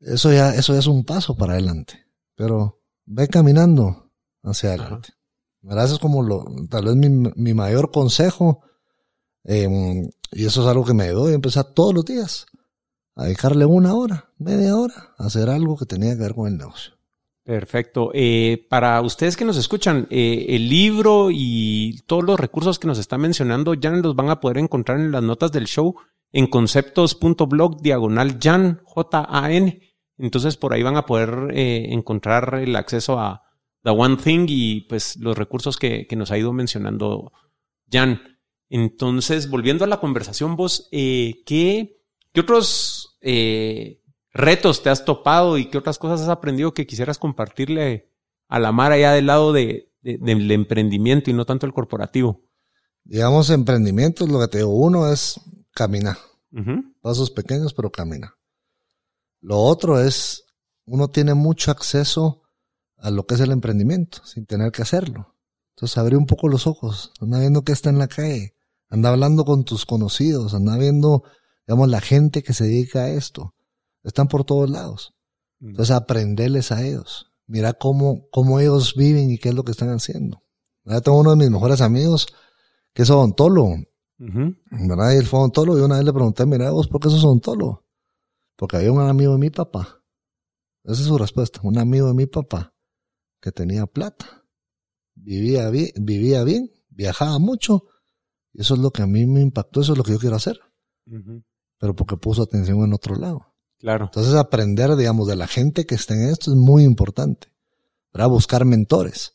[0.00, 2.04] Eso ya, eso ya es un paso para adelante.
[2.34, 4.10] Pero ve caminando
[4.42, 5.10] hacia adelante.
[5.62, 8.62] Gracias como lo, tal vez mi, mi mayor consejo,
[9.44, 12.46] em, y eso es algo que me ayudó y empezar todos los días
[13.14, 16.58] a dedicarle una hora, media hora, a hacer algo que tenía que ver con el
[16.58, 16.94] negocio.
[17.44, 18.10] Perfecto.
[18.14, 22.98] Eh, para ustedes que nos escuchan, eh, el libro y todos los recursos que nos
[22.98, 25.96] está mencionando, ya los van a poder encontrar en las notas del show
[26.30, 29.80] en conceptos.blog diagonal Jan, J-A-N.
[30.18, 33.42] Entonces por ahí van a poder eh, encontrar el acceso a,
[33.82, 37.32] The One Thing y pues los recursos que, nos ha ido mencionando
[37.90, 38.20] Jan.
[38.68, 42.00] Entonces, volviendo a la conversación, vos, eh, ¿qué,
[42.38, 44.02] otros eh,
[44.32, 48.10] retos te has topado y qué otras cosas has aprendido que quisieras compartirle
[48.48, 52.42] a la mar allá del lado de, del emprendimiento y no tanto el corporativo?
[53.04, 55.40] Digamos, emprendimiento, lo que te digo, uno es
[55.72, 56.18] caminar.
[57.00, 58.36] Pasos pequeños, pero camina.
[59.40, 60.44] Lo otro es,
[60.84, 62.42] uno tiene mucho acceso
[62.98, 65.34] a lo que es el emprendimiento, sin tener que hacerlo.
[65.74, 68.54] Entonces abrí un poco los ojos, anda viendo qué está en la calle,
[68.88, 71.24] anda hablando con tus conocidos, anda viendo,
[71.66, 73.54] digamos, la gente que se dedica a esto.
[74.02, 75.14] Están por todos lados.
[75.60, 75.70] Mm.
[75.70, 77.32] Entonces aprenderles a ellos.
[77.46, 80.42] Mira cómo, cómo ellos viven y qué es lo que están haciendo.
[80.84, 82.26] Ya tengo uno de mis mejores amigos
[82.92, 83.76] que es odontólogo.
[84.18, 85.12] ¿Verdad?
[85.12, 87.84] Y él fue odontólogo y una vez le pregunté, mira vos, ¿por qué sos odontólogo?
[88.56, 90.02] Porque había un amigo de mi papá.
[90.84, 91.60] Esa es su respuesta.
[91.62, 92.74] Un amigo de mi papá
[93.40, 94.46] que tenía plata,
[95.14, 97.86] vivía bien, vivía bien, viajaba mucho,
[98.52, 100.36] y eso es lo que a mí me impactó, eso es lo que yo quiero
[100.36, 100.60] hacer.
[101.82, 103.48] Pero porque puso atención en otro lado.
[103.80, 104.04] Claro.
[104.04, 107.48] Entonces aprender, digamos, de la gente que está en esto es muy importante.
[108.12, 109.32] Para buscar mentores.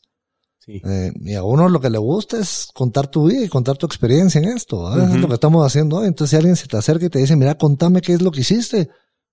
[0.58, 0.80] Sí.
[0.82, 3.84] Eh, y a uno lo que le gusta es contar tu vida y contar tu
[3.84, 4.98] experiencia en esto.
[4.98, 6.06] Es lo que estamos haciendo hoy.
[6.06, 8.40] Entonces si alguien se te acerca y te dice, mira, contame qué es lo que
[8.40, 8.88] hiciste,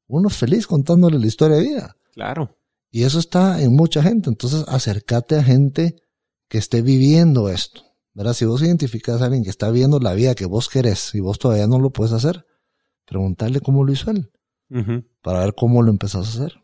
[0.07, 1.95] uno es feliz contándole la historia de vida.
[2.13, 2.57] Claro.
[2.91, 4.29] Y eso está en mucha gente.
[4.29, 5.95] Entonces, acércate a gente
[6.49, 7.81] que esté viviendo esto.
[8.13, 8.33] ¿Verdad?
[8.33, 11.39] Si vos identificas a alguien que está viviendo la vida que vos querés y vos
[11.39, 12.45] todavía no lo puedes hacer,
[13.05, 14.31] preguntarle cómo lo hizo él.
[15.21, 16.61] Para ver cómo lo empezás a hacer.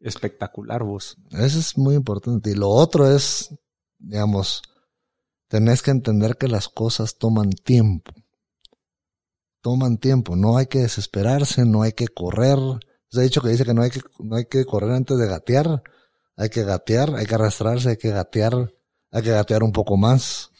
[0.00, 1.16] Espectacular vos.
[1.30, 2.50] Eso es muy importante.
[2.50, 3.54] Y lo otro es,
[3.98, 4.62] digamos,
[5.48, 8.12] tenés que entender que las cosas toman tiempo.
[9.62, 10.36] Toman tiempo.
[10.36, 12.58] No hay que desesperarse, no hay que correr
[13.14, 15.28] se ha dicho que dice que no hay que, no hay que correr antes de
[15.28, 15.84] gatear.
[16.36, 18.74] Hay que gatear, hay que arrastrarse, hay que gatear,
[19.12, 20.50] hay que gatear un poco más.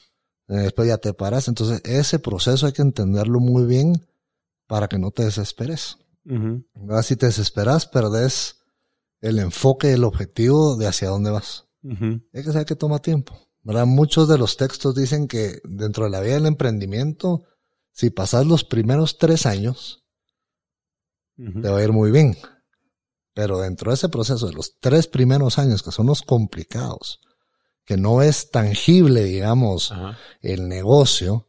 [0.47, 1.49] Eh, después ya te paras.
[1.49, 4.07] Entonces, ese proceso hay que entenderlo muy bien
[4.67, 5.99] para que no te desesperes.
[7.03, 8.61] Si te desesperas, perdés
[9.21, 11.67] el enfoque el objetivo de hacia dónde vas.
[11.83, 13.39] Hay que saber que toma tiempo.
[13.65, 13.87] ¿verdad?
[13.87, 17.45] Muchos de los textos dicen que dentro de la vida del emprendimiento,
[17.91, 20.05] si pasas los primeros tres años,
[21.37, 22.37] te va a ir muy bien.
[23.33, 27.21] Pero dentro de ese proceso de los tres primeros años, que son los complicados,
[27.85, 29.93] que no es tangible, digamos,
[30.41, 31.49] el negocio,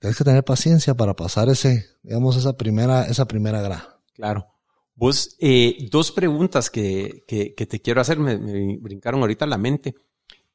[0.00, 4.00] tienes que tener paciencia para pasar ese, digamos, esa primera, esa primera grada.
[4.14, 4.46] Claro.
[4.94, 8.36] Vos, eh, dos preguntas que, que, te quiero hacer, me,
[8.78, 9.94] brincaron ahorita la mente.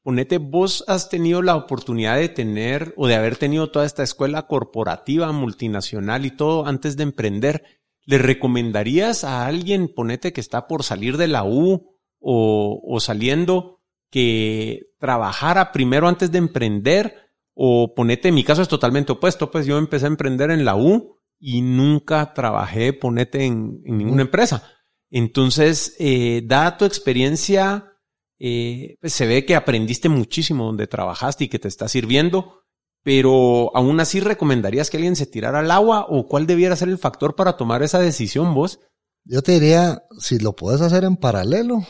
[0.03, 4.45] Ponete, vos has tenido la oportunidad de tener o de haber tenido toda esta escuela
[4.45, 7.63] corporativa, multinacional y todo antes de emprender.
[8.03, 13.79] ¿Le recomendarías a alguien, ponete, que está por salir de la U o, o saliendo,
[14.11, 17.24] que trabajara primero antes de emprender?
[17.55, 20.75] O ponete, en mi caso es totalmente opuesto, pues yo empecé a emprender en la
[20.75, 24.63] U y nunca trabajé, ponete, en, ninguna empresa.
[25.09, 27.93] Entonces, eh, dada tu experiencia,
[28.37, 32.63] eh, pues se ve que aprendiste muchísimo donde trabajaste y que te está sirviendo,
[33.03, 36.97] pero aún así recomendarías que alguien se tirara al agua o cuál debiera ser el
[36.97, 38.79] factor para tomar esa decisión vos?
[39.23, 41.85] Yo te diría, si lo puedes hacer en paralelo,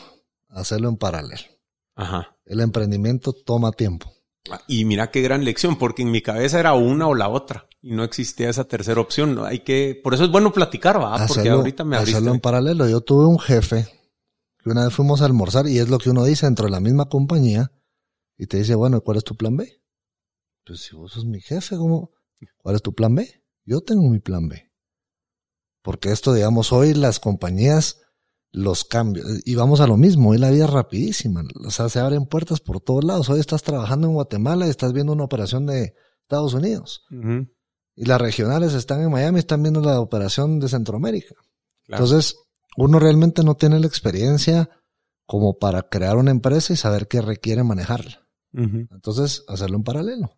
[0.48, 1.42] hacerlo en paralelo.
[1.94, 2.36] Ajá.
[2.44, 4.15] El emprendimiento toma tiempo.
[4.66, 7.92] Y mira qué gran lección, porque en mi cabeza era una o la otra y
[7.92, 9.38] no existía esa tercera opción.
[9.44, 12.16] Hay que, por eso es bueno platicar, va, porque ahorita me abriste.
[12.16, 12.88] Hacerlo en paralelo.
[12.88, 13.86] Yo tuve un jefe
[14.58, 16.80] que una vez fuimos a almorzar y es lo que uno dice dentro de la
[16.80, 17.70] misma compañía
[18.36, 19.80] y te dice, bueno, ¿cuál es tu plan B?
[20.64, 22.10] Pues si vos sos mi jefe, ¿cómo?
[22.58, 23.44] ¿Cuál es tu plan B?
[23.64, 24.70] Yo tengo mi plan B.
[25.82, 28.02] Porque esto, digamos, hoy las compañías
[28.52, 29.26] los cambios.
[29.44, 31.42] Y vamos a lo mismo, hoy la vida es rapidísima.
[31.66, 33.28] O sea, se abren puertas por todos lados.
[33.28, 37.04] Hoy estás trabajando en Guatemala y estás viendo una operación de Estados Unidos.
[37.94, 41.34] Y las regionales están en Miami, están viendo la operación de Centroamérica.
[41.88, 42.36] Entonces,
[42.76, 44.68] uno realmente no tiene la experiencia
[45.26, 48.26] como para crear una empresa y saber qué requiere manejarla.
[48.52, 50.30] Entonces, hacerlo en paralelo.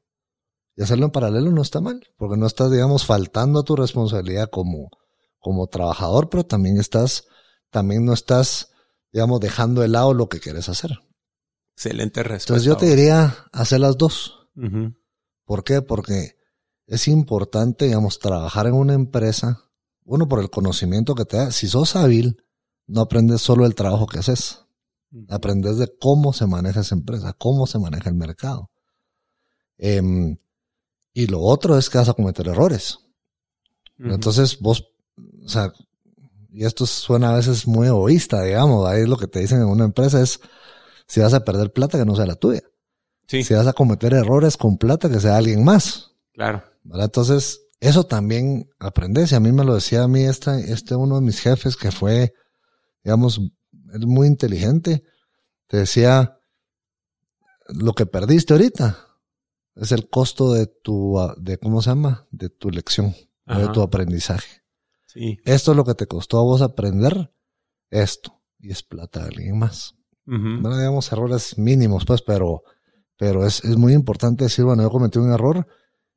[0.74, 4.48] Y hacerlo en paralelo no está mal, porque no estás, digamos, faltando a tu responsabilidad
[4.50, 4.90] como,
[5.38, 7.24] como trabajador, pero también estás
[7.70, 8.72] también no estás,
[9.12, 10.98] digamos, dejando de lado lo que quieres hacer.
[11.74, 12.54] Excelente respuesta.
[12.54, 14.48] Entonces yo te diría hacer las dos.
[15.44, 15.82] ¿Por qué?
[15.82, 16.36] Porque
[16.86, 19.70] es importante, digamos, trabajar en una empresa,
[20.04, 21.52] uno por el conocimiento que te da.
[21.52, 22.42] Si sos hábil,
[22.86, 24.64] no aprendes solo el trabajo que haces.
[25.28, 28.70] Aprendes de cómo se maneja esa empresa, cómo se maneja el mercado.
[29.76, 30.36] Em,
[31.12, 32.98] y lo otro es que vas a cometer errores.
[33.98, 34.92] Entonces vos,
[35.44, 35.72] o sea,
[36.50, 39.68] y esto suena a veces muy egoísta, digamos, ahí es lo que te dicen en
[39.68, 40.40] una empresa es,
[41.06, 42.62] si vas a perder plata, que no sea la tuya.
[43.26, 43.42] Sí.
[43.42, 46.14] Si vas a cometer errores con plata, que sea alguien más.
[46.32, 46.62] Claro.
[46.94, 49.32] Entonces, eso también aprendes.
[49.32, 51.92] Y a mí me lo decía a mí este, este uno de mis jefes que
[51.92, 52.32] fue,
[53.04, 53.40] digamos,
[54.00, 55.04] muy inteligente.
[55.66, 56.38] Te decía,
[57.68, 58.98] lo que perdiste ahorita
[59.76, 62.26] es el costo de tu, de, ¿cómo se llama?
[62.30, 63.14] De tu lección,
[63.46, 64.62] de tu aprendizaje.
[65.44, 67.32] Esto es lo que te costó a vos aprender
[67.90, 68.40] esto.
[68.58, 69.94] Y es plata de alguien más.
[70.24, 72.62] No digamos errores mínimos, pues, pero,
[73.16, 75.66] pero es, es muy importante decir, bueno, yo cometí un error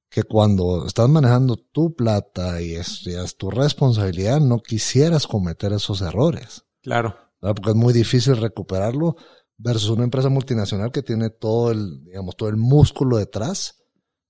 [0.10, 6.02] que cuando estás manejando tu plata y es, es tu responsabilidad, no quisieras cometer esos
[6.02, 6.66] errores.
[6.82, 7.16] Claro.
[7.40, 9.16] Porque es muy difícil recuperarlo
[9.58, 13.82] versus una empresa multinacional que tiene todo el, digamos, todo el músculo detrás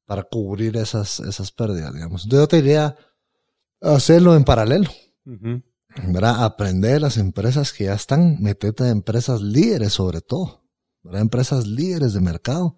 [0.06, 2.26] para cubrir esas, esas pérdidas, digamos.
[2.26, 2.96] Entonces yo te diría,
[3.82, 4.90] hacerlo en paralelo.
[6.08, 6.44] ¿verdad?
[6.44, 10.64] Aprender las empresas que ya están, metete a empresas líderes sobre todo,
[11.04, 11.22] ¿verdad?
[11.22, 12.78] Empresas líderes de mercado.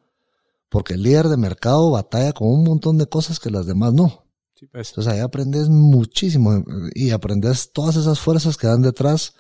[0.70, 4.26] Porque el líder de mercado batalla con un montón de cosas que las demás no.
[4.72, 4.90] Pues.
[4.90, 6.64] Entonces ahí aprendes muchísimo
[6.96, 9.36] y aprendes todas esas fuerzas que dan detrás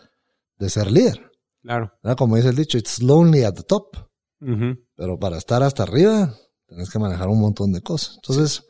[0.60, 1.32] de ser líder.
[1.62, 1.92] Claro.
[2.18, 3.96] Como dice el dicho, it's lonely at the top.
[4.96, 6.36] Pero para estar hasta arriba,
[6.68, 8.16] tienes que manejar un montón de cosas.
[8.18, 8.66] Entonces,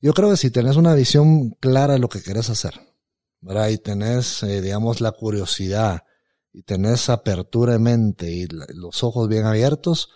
[0.00, 2.74] yo creo que si tenés una visión clara de lo que querés hacer,
[3.40, 3.68] ¿verdad?
[3.68, 6.04] Y tenés, eh, digamos, la curiosidad
[6.52, 10.08] y tenés apertura de mente y los ojos bien abiertos,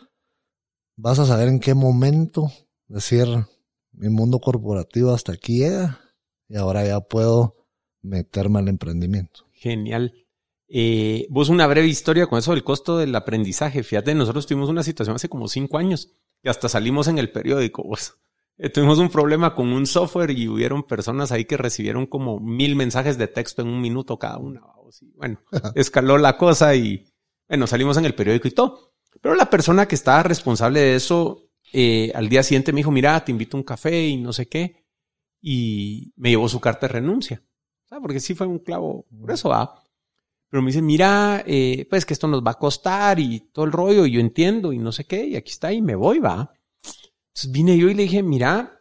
[0.96, 2.50] vas a saber en qué momento
[2.88, 3.26] decir,
[3.92, 6.00] mi mundo corporativo hasta aquí llega
[6.48, 7.66] y ahora ya puedo
[8.02, 9.46] meterme al emprendimiento.
[9.52, 10.14] Genial.
[10.68, 13.82] Eh, vos una breve historia con eso del costo del aprendizaje.
[13.82, 16.12] Fíjate, nosotros tuvimos una situación hace como cinco años
[16.42, 17.82] y hasta salimos en el periódico.
[17.82, 18.18] Vos.
[18.56, 22.76] Eh, tuvimos un problema con un software y hubieron personas ahí que recibieron como mil
[22.76, 24.62] mensajes de texto en un minuto cada una.
[25.16, 25.40] Bueno,
[25.74, 27.04] escaló la cosa y
[27.48, 28.94] bueno, salimos en el periódico y todo.
[29.20, 33.24] Pero la persona que estaba responsable de eso, eh, al día siguiente me dijo, mira,
[33.24, 34.84] te invito a un café y no sé qué.
[35.40, 37.42] Y me llevó su carta de renuncia.
[37.86, 38.02] ¿sabes?
[38.02, 39.82] Porque sí fue un clavo, por eso va.
[40.48, 43.72] Pero me dice, mira, eh, pues que esto nos va a costar y todo el
[43.72, 46.52] rollo, y yo entiendo y no sé qué, y aquí está, y me voy, va.
[47.34, 48.80] Entonces vine yo y le dije, mira,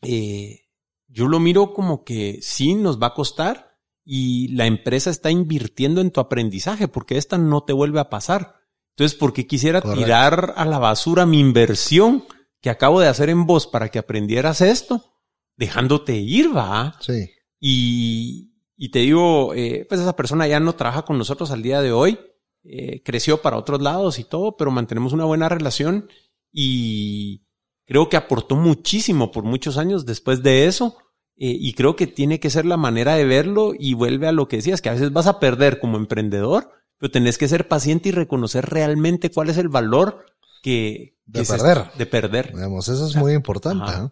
[0.00, 0.60] eh,
[1.08, 6.00] yo lo miro como que sí nos va a costar y la empresa está invirtiendo
[6.00, 8.54] en tu aprendizaje porque esta no te vuelve a pasar.
[8.94, 12.24] Entonces, ¿por qué quisiera tirar a la basura mi inversión
[12.62, 15.12] que acabo de hacer en vos para que aprendieras esto?
[15.58, 16.96] Dejándote ir, va.
[17.00, 17.28] Sí.
[17.60, 21.82] Y, y te digo, eh, pues esa persona ya no trabaja con nosotros al día
[21.82, 22.18] de hoy,
[22.64, 26.08] eh, creció para otros lados y todo, pero mantenemos una buena relación
[26.50, 27.45] y
[27.86, 30.96] creo que aportó muchísimo por muchos años después de eso.
[31.38, 34.48] Eh, y creo que tiene que ser la manera de verlo y vuelve a lo
[34.48, 38.08] que decías, que a veces vas a perder como emprendedor, pero tenés que ser paciente
[38.08, 40.24] y reconocer realmente cuál es el valor
[40.62, 41.14] que...
[41.26, 41.90] De perder.
[41.98, 42.54] de perder.
[42.54, 43.90] Digamos, eso es muy importante.
[43.90, 44.08] ¿eh?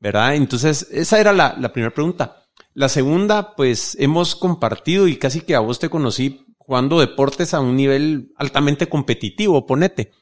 [0.00, 0.34] ¿Verdad?
[0.34, 2.44] Entonces, esa era la, la primera pregunta.
[2.74, 7.60] La segunda, pues hemos compartido y casi que a vos te conocí jugando deportes a
[7.60, 10.12] un nivel altamente competitivo, ponete.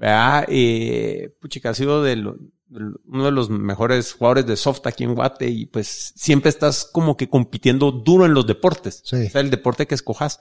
[0.00, 0.46] ¿Verdad?
[0.48, 5.50] Eh, puchica, ha sido de uno de los mejores jugadores de soft aquí en Guate
[5.50, 9.02] y pues siempre estás como que compitiendo duro en los deportes.
[9.04, 9.26] Sí.
[9.26, 10.40] O sea, el deporte que escojas.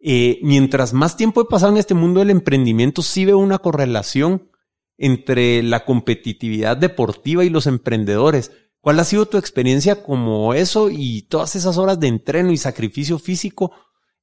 [0.00, 4.50] Eh, mientras más tiempo he pasado en este mundo del emprendimiento, sí veo una correlación
[4.98, 8.50] entre la competitividad deportiva y los emprendedores.
[8.80, 13.20] ¿Cuál ha sido tu experiencia como eso y todas esas horas de entreno y sacrificio
[13.20, 13.70] físico?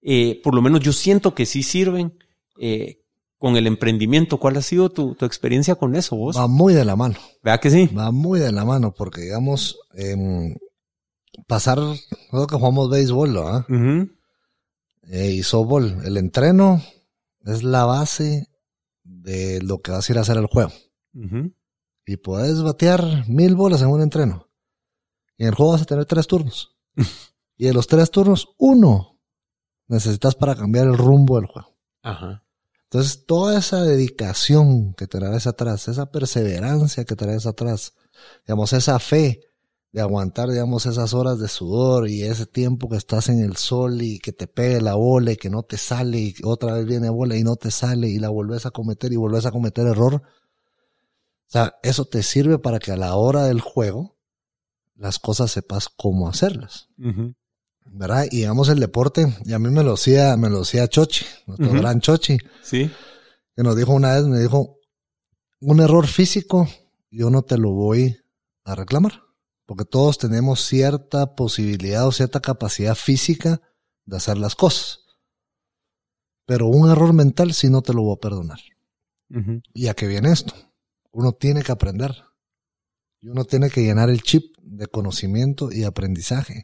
[0.02, 2.18] Eh, por lo menos yo siento que sí sirven
[2.60, 3.00] eh,
[3.40, 4.38] con el emprendimiento.
[4.38, 6.38] ¿Cuál ha sido tu, tu, experiencia con eso vos?
[6.38, 7.16] Va muy de la mano.
[7.42, 7.88] ¿Verdad que sí?
[7.88, 10.56] Va muy de la mano porque, digamos, eh,
[11.48, 11.80] pasar,
[12.30, 13.42] creo que jugamos béisbol, ¿no?
[13.42, 14.12] Uh -huh.
[15.04, 16.82] eh, y softball, el entreno
[17.46, 18.48] es la base
[19.04, 20.72] de lo que vas a ir a hacer el juego.
[21.14, 21.56] Uh -huh.
[22.06, 24.48] Y puedes batear mil bolas en un entreno.
[25.38, 26.76] Y en el juego vas a tener tres turnos.
[27.58, 29.20] y de los tres turnos, uno
[29.88, 31.78] necesitas para cambiar el rumbo del juego.
[32.04, 32.44] Ajá.
[32.92, 37.94] Entonces, toda esa dedicación que traes atrás, esa perseverancia que traes atrás,
[38.48, 39.42] digamos, esa fe
[39.92, 44.02] de aguantar, digamos, esas horas de sudor y ese tiempo que estás en el sol
[44.02, 47.10] y que te pegue la bola y que no te sale y otra vez viene
[47.10, 50.16] bola y no te sale y la volvés a cometer y volvés a cometer error.
[50.16, 54.18] O sea, eso te sirve para que a la hora del juego
[54.96, 56.90] las cosas sepas cómo hacerlas.
[57.92, 58.26] ¿Verdad?
[58.32, 61.68] Y digamos el deporte, y a mí me lo decía, me lo decía Chochi, nuestro
[61.68, 61.80] uh -huh.
[61.80, 62.38] gran Chochi.
[62.62, 62.90] Sí.
[63.56, 64.80] Que nos dijo una vez, me dijo,
[65.60, 66.68] un error físico,
[67.12, 68.18] yo no te lo voy
[68.64, 69.24] a reclamar.
[69.66, 73.62] Porque todos tenemos cierta posibilidad o cierta capacidad física
[74.06, 75.02] de hacer las cosas.
[76.46, 78.60] Pero un error mental sí no te lo voy a perdonar.
[79.30, 79.62] Uh -huh.
[79.74, 80.54] ¿Y a qué viene esto?
[81.12, 82.16] Uno tiene que aprender.
[83.22, 86.64] Y uno tiene que llenar el chip de conocimiento y aprendizaje.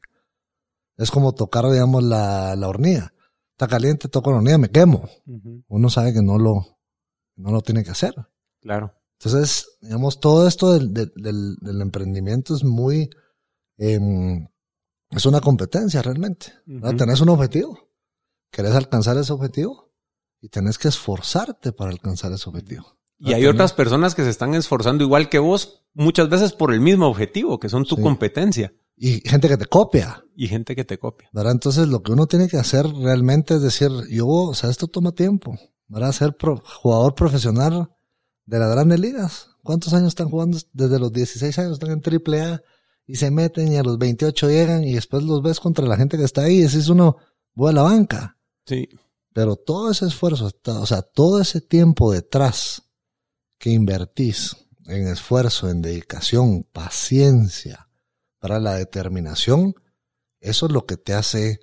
[0.97, 3.13] Es como tocar, digamos, la, la hornilla.
[3.51, 5.09] Está caliente, toco la hornilla, me quemo.
[5.25, 5.63] Uh -huh.
[5.67, 6.65] Uno sabe que no lo,
[7.35, 8.13] no lo tiene que hacer.
[8.61, 8.93] Claro.
[9.19, 13.09] Entonces, digamos, todo esto del, del, del emprendimiento es muy,
[13.77, 13.99] eh,
[15.11, 16.53] es una competencia realmente.
[16.67, 16.97] Uh -huh.
[16.97, 17.89] Tenés un objetivo,
[18.51, 19.93] querés alcanzar ese objetivo
[20.41, 22.97] y tenés que esforzarte para alcanzar ese objetivo.
[23.17, 26.81] Y hay otras personas que se están esforzando igual que vos, muchas veces por el
[26.81, 28.01] mismo objetivo, que son tu sí.
[28.01, 28.73] competencia.
[28.97, 30.23] Y gente que te copia.
[30.35, 31.29] Y gente que te copia.
[31.33, 31.53] ¿verdad?
[31.53, 35.11] Entonces, lo que uno tiene que hacer realmente es decir, yo, o sea, esto toma
[35.11, 35.57] tiempo.
[35.87, 36.11] ¿verdad?
[36.11, 37.89] Ser pro, jugador profesional
[38.45, 39.49] de las grandes ligas.
[39.63, 40.57] ¿Cuántos años están jugando?
[40.73, 42.63] Desde los 16 años están en triple A
[43.07, 46.17] y se meten y a los 28 llegan y después los ves contra la gente
[46.17, 47.17] que está ahí y decís uno,
[47.53, 48.37] voy a la banca.
[48.65, 48.89] Sí.
[49.33, 52.83] Pero todo ese esfuerzo, o sea, todo ese tiempo detrás
[53.57, 57.84] que invertís en esfuerzo, en dedicación, paciencia,
[58.45, 59.73] para la determinación,
[60.39, 61.59] eso es lo que te hace,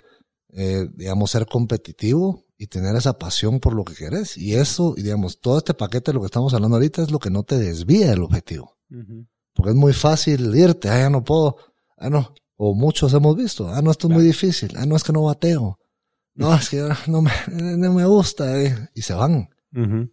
[0.48, 4.36] eh, digamos, ser competitivo y tener esa pasión por lo que querés.
[4.36, 7.20] Y eso, y digamos, todo este paquete de lo que estamos hablando ahorita es lo
[7.20, 8.80] que no te desvía del objetivo.
[8.90, 9.28] Uh -huh.
[9.54, 11.56] Porque es muy fácil irte, ah, ya no puedo,
[11.98, 14.20] ah, no, o muchos hemos visto, ah, no, esto claro.
[14.20, 15.78] es muy difícil, ah, no, es que no bateo,
[16.34, 17.30] no, es que no me,
[17.78, 18.88] no me gusta, eh.
[18.92, 19.50] y se van.
[19.72, 20.12] Uh -huh.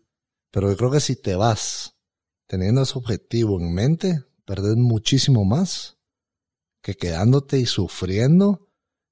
[0.52, 1.96] Pero yo creo que si te vas
[2.46, 5.99] teniendo ese objetivo en mente, perdés muchísimo más
[6.82, 8.68] que quedándote y sufriendo.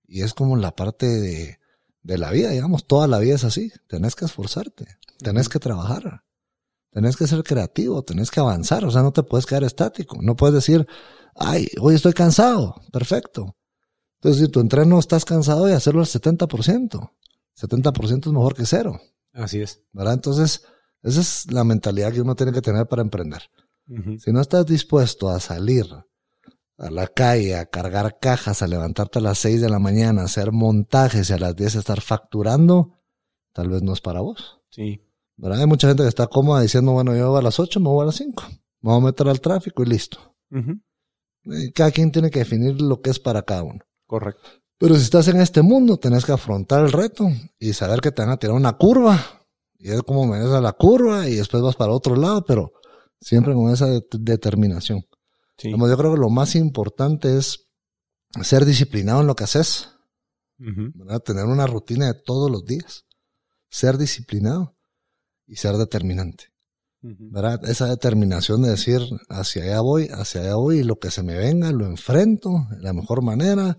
[0.05, 1.59] Y es como la parte de,
[2.01, 3.72] de la vida, digamos, toda la vida es así.
[3.88, 4.88] Tenés que esforzarte,
[5.20, 6.24] tenés que trabajar,
[6.91, 8.86] tenés que ser creativo, tenés que avanzar.
[8.86, 10.18] O sea, no te puedes quedar estático.
[10.22, 10.88] No puedes decir,
[11.36, 12.76] ay, hoy estoy cansado.
[12.91, 13.57] Perfecto.
[14.20, 17.11] Entonces, si tu entreno estás cansado y hacerlo al 70%.
[17.59, 18.99] 70% es mejor que cero.
[19.34, 19.82] Así es.
[19.91, 20.13] ¿Verdad?
[20.13, 20.63] Entonces,
[21.03, 23.43] esa es la mentalidad que uno tiene que tener para emprender.
[23.88, 24.20] Uh -huh.
[24.20, 25.86] Si no estás dispuesto a salir
[26.78, 30.26] a la calle, a cargar cajas, a levantarte a las 6 de la mañana, a
[30.26, 32.94] hacer montajes y a las 10 estar facturando,
[33.54, 34.60] tal vez no es para vos.
[34.70, 35.02] Sí.
[35.36, 35.62] ¿Verdad?
[35.62, 38.04] Hay mucha gente que está cómoda diciendo, bueno, yo voy a las 8, me voy
[38.04, 38.44] a las 5.
[38.82, 40.36] Me voy a meter al tráfico y listo.
[40.52, 41.74] Uh -huh.
[41.74, 43.80] Cada quien tiene que definir lo que es para cada uno.
[44.06, 44.50] Correcto.
[44.78, 47.28] Pero si estás en este mundo, tenés que afrontar el reto
[47.60, 49.20] y saber que te van a tirar una curva
[49.80, 52.74] Y es como me a la curva y después vas para otro lado, pero
[53.20, 55.06] siempre con esa determinación.
[55.58, 57.68] Yo creo que lo más importante es
[58.41, 59.89] ser disciplinado en lo que haces,
[61.26, 63.05] tener una rutina de todos los días,
[63.70, 64.76] ser disciplinado
[65.45, 66.45] y ser determinante.
[67.01, 67.64] ¿verdad?
[67.70, 71.38] Esa determinación de decir hacia allá voy, hacia allá voy y lo que se me
[71.38, 73.78] venga lo enfrento de la mejor manera,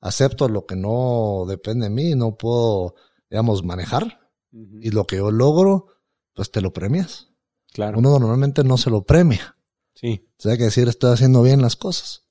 [0.00, 2.94] acepto lo que no depende de mí, no puedo,
[3.28, 4.20] digamos, manejar
[4.50, 5.86] y lo que yo logro,
[6.34, 7.28] pues te lo premias.
[7.72, 7.98] Claro.
[7.98, 9.56] Uno normalmente no se lo premia.
[9.94, 10.28] Sí.
[10.38, 12.26] O sea, hay que decir, estoy haciendo bien las cosas.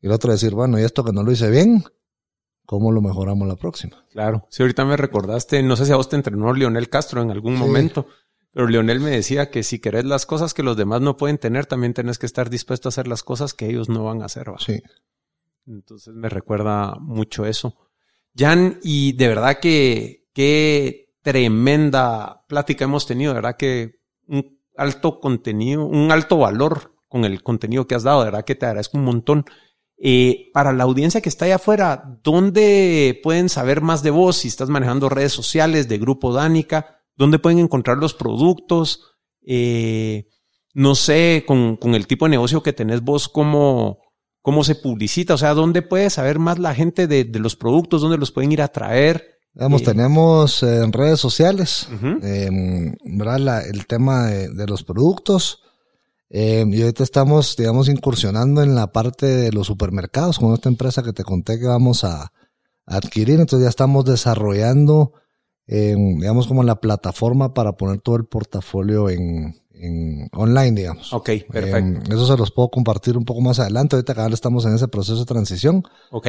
[0.00, 1.84] Y el otro decir, bueno, y esto que no lo hice bien,
[2.66, 4.06] ¿cómo lo mejoramos la próxima?
[4.10, 4.46] Claro.
[4.50, 7.56] Si ahorita me recordaste, no sé si a vos te entrenó Lionel Castro en algún
[7.56, 8.06] momento,
[8.52, 11.66] pero Lionel me decía que si querés las cosas que los demás no pueden tener,
[11.66, 14.46] también tenés que estar dispuesto a hacer las cosas que ellos no van a hacer.
[14.58, 14.82] Sí.
[15.66, 17.76] Entonces me recuerda mucho eso.
[18.36, 25.20] Jan, y de verdad que qué tremenda plática hemos tenido, de verdad que un alto
[25.20, 28.98] contenido, un alto valor con el contenido que has dado, de verdad que te agradezco
[28.98, 29.44] un montón.
[29.96, 34.36] Eh, para la audiencia que está allá afuera, ¿dónde pueden saber más de vos?
[34.36, 39.16] Si estás manejando redes sociales de Grupo Dánica, ¿dónde pueden encontrar los productos?
[39.46, 40.28] Eh,
[40.74, 44.00] no sé, con, con, el tipo de negocio que tenés vos, ¿cómo,
[44.44, 48.18] cómo se publicita, o sea, dónde puede saber más la gente de, los productos, dónde
[48.18, 49.33] los pueden ir a traer.
[49.56, 51.88] Eh, tenemos eh, en redes sociales,
[53.04, 53.66] ¿verdad?
[53.68, 55.62] el tema de, los productos.
[56.28, 61.02] Em, y ahorita estamos, digamos, incursionando en la parte de los supermercados con esta empresa
[61.02, 62.32] que te conté que vamos a,
[62.86, 63.40] adquirir.
[63.40, 65.12] Entonces ya estamos desarrollando,
[65.66, 71.12] em, digamos, como la plataforma para poner todo el portafolio en, en online, digamos.
[71.12, 72.12] Ok, perfecto.
[72.12, 73.96] Eso se los puedo compartir un poco más adelante.
[73.96, 75.84] Ahorita acá estamos en ese proceso de transición.
[76.10, 76.28] Ok.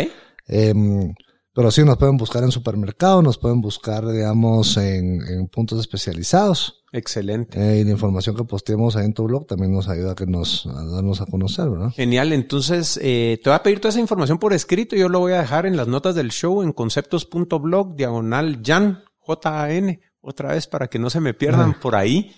[1.55, 6.83] Pero sí, nos pueden buscar en supermercados, nos pueden buscar, digamos, en, puntos especializados.
[6.91, 7.57] Excelente.
[7.57, 10.25] Eh, y la información que posteemos ahí en tu blog también nos ayuda a que
[10.25, 11.91] nos a darnos a conocer, ¿verdad?
[11.91, 12.33] Genial.
[12.33, 14.97] Entonces, eh, te voy a pedir toda esa información por escrito.
[14.97, 20.01] Yo lo voy a dejar en las notas del show en conceptos.blog, diagonal Jan, J-A-N,
[20.19, 22.33] otra vez para que no se me pierdan por ahí.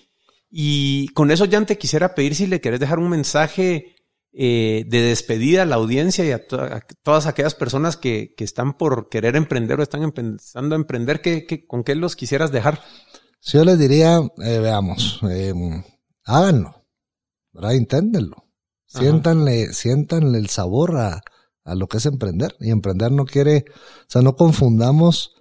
[0.48, 3.96] Y con eso, Jan, te quisiera pedir si le querés dejar un mensaje
[4.32, 6.46] eh, de despedida a la audiencia y a,
[7.02, 11.82] todas aquellas personas que, están por querer emprender o están empezando a emprender, ¿qué, con
[11.82, 12.80] qué los quisieras dejar?
[13.40, 15.54] Si yo les diría, eh, veamos, eh,
[16.24, 16.84] háganlo,
[17.52, 17.72] ¿verdad?
[17.72, 18.44] Inténtenlo.
[18.86, 21.20] Siéntanle, siéntanle el sabor a,
[21.64, 22.56] a lo que es emprender.
[22.58, 25.36] Y emprender no quiere, o sea, no confundamos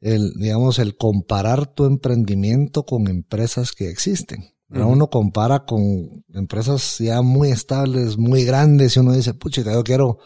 [0.00, 4.51] el, digamos, el comparar tu emprendimiento con empresas que existen.
[4.74, 10.18] Uno compara con empresas ya muy estables, muy grandes, y uno dice, pucha, yo quiero,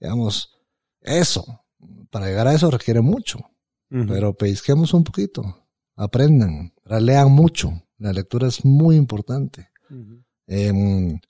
[0.00, 0.50] digamos,
[1.00, 1.44] eso.
[2.10, 3.38] Para llegar a eso requiere mucho.
[3.88, 7.72] Pero pesquemos un poquito, aprendan, lean mucho.
[7.98, 9.70] La lectura es muy importante.
[10.46, 11.20] Em,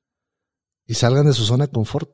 [0.87, 2.11] y salgan de su zona de confort.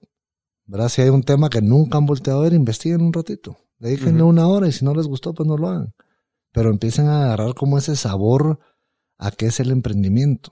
[0.65, 0.89] ¿Verdad?
[0.89, 3.57] Si hay un tema que nunca han volteado a ver, investiguen un ratito.
[3.79, 5.95] Déjenle una hora y si no les gustó, pues no lo hagan.
[6.53, 8.61] Pero empiecen a agarrar como ese sabor
[9.23, 10.51] a qué es el emprendimiento.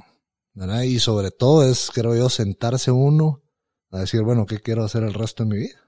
[0.55, 0.83] ¿verdad?
[0.83, 3.43] Y sobre todo es, creo yo, sentarse uno
[3.91, 5.81] a decir, bueno, ¿qué quiero hacer el resto de mi vida?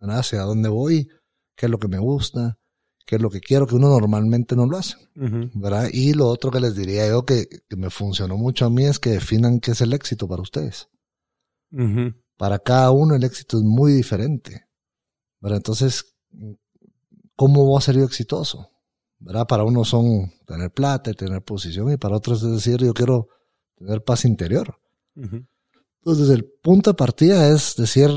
[0.00, 0.20] ¿verdad?
[0.20, 1.08] ¿Hacia dónde voy?
[1.54, 2.58] ¿Qué es lo que me gusta?
[3.06, 3.66] ¿Qué es lo que quiero?
[3.66, 4.96] Que uno normalmente no lo hace.
[5.14, 5.90] ¿verdad?
[5.92, 7.46] Y lo otro que les diría yo que,
[7.76, 10.88] me funcionó mucho a mí es que definan qué es el éxito para ustedes.
[12.38, 14.66] Para cada uno el éxito es muy diferente.
[15.40, 15.58] ¿verdad?
[15.58, 16.16] Entonces,
[17.36, 18.70] ¿cómo voy a ser yo exitoso?
[19.18, 19.46] ¿Verdad?
[19.46, 23.28] Para unos son tener plata y tener posición y para otros es decir, yo quiero
[23.76, 24.78] tener paz interior.
[25.14, 28.10] Entonces, el punto de partida es decir,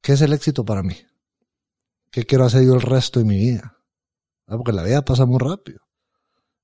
[0.00, 0.94] ¿qué es el éxito para mí?
[2.10, 3.76] ¿Qué quiero hacer yo el resto de mi vida?
[4.46, 5.80] Porque la vida pasa muy rápido.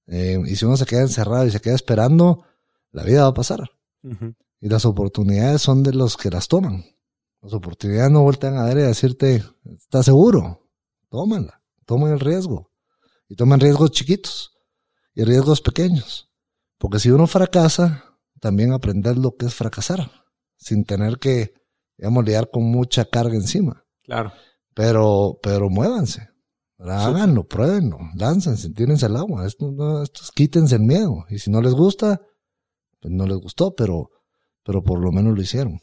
[0.07, 2.45] Eh, y si uno se queda encerrado y se queda esperando,
[2.91, 3.71] la vida va a pasar.
[4.61, 6.85] Y las oportunidades son de los que las toman.
[7.41, 10.65] Las oportunidades no vuelven a ver y a decirte, ¿estás seguro?
[11.15, 12.73] tómala, tomen el riesgo.
[13.29, 14.53] Y tomen riesgos chiquitos
[15.15, 16.31] y riesgos pequeños.
[16.79, 20.11] Porque si uno fracasa, también aprender lo que es fracasar,
[20.57, 21.55] sin tener que,
[21.97, 23.85] digamos, lidiar con mucha carga encima.
[24.03, 24.33] Claro.
[24.75, 26.29] Pero, pero muévanse.
[26.79, 29.47] Háganlo, pruébenlo, láncense, tírense al agua.
[29.47, 31.25] Esto, no, estos quítense el miedo.
[31.31, 32.21] Y si no les gusta,
[33.01, 34.11] pues no les gustó, pero,
[34.63, 35.81] pero por lo menos lo hicieron.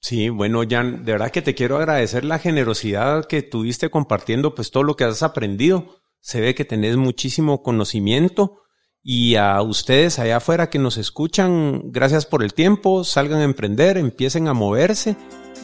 [0.00, 4.70] Sí, bueno, Jan, de verdad que te quiero agradecer la generosidad que tuviste compartiendo pues
[4.70, 5.96] todo lo que has aprendido.
[6.24, 8.62] Se ve que tenés muchísimo conocimiento
[9.02, 13.98] y a ustedes allá afuera que nos escuchan, gracias por el tiempo, salgan a emprender,
[13.98, 15.16] empiecen a moverse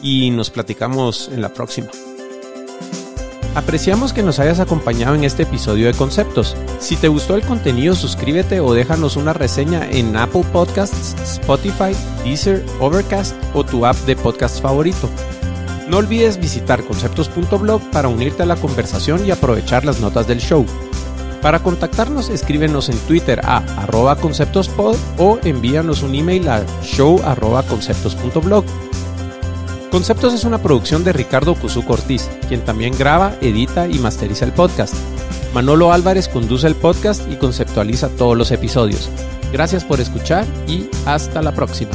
[0.03, 1.87] y nos platicamos en la próxima.
[3.55, 6.55] Apreciamos que nos hayas acompañado en este episodio de Conceptos.
[6.77, 12.63] Si te gustó el contenido, suscríbete o déjanos una reseña en Apple Podcasts, Spotify, Deezer,
[12.79, 15.09] Overcast o tu app de podcast favorito.
[15.91, 20.65] No olvides visitar conceptos.blog para unirte a la conversación y aprovechar las notas del show.
[21.41, 27.63] Para contactarnos, escríbenos en Twitter a arroba conceptospod o envíanos un email a show arroba
[27.63, 28.63] conceptos.blog.
[29.91, 34.53] Conceptos es una producción de Ricardo Cuzuco Ortiz, quien también graba, edita y masteriza el
[34.53, 34.95] podcast.
[35.53, 39.09] Manolo Álvarez conduce el podcast y conceptualiza todos los episodios.
[39.51, 41.91] Gracias por escuchar y hasta la próxima.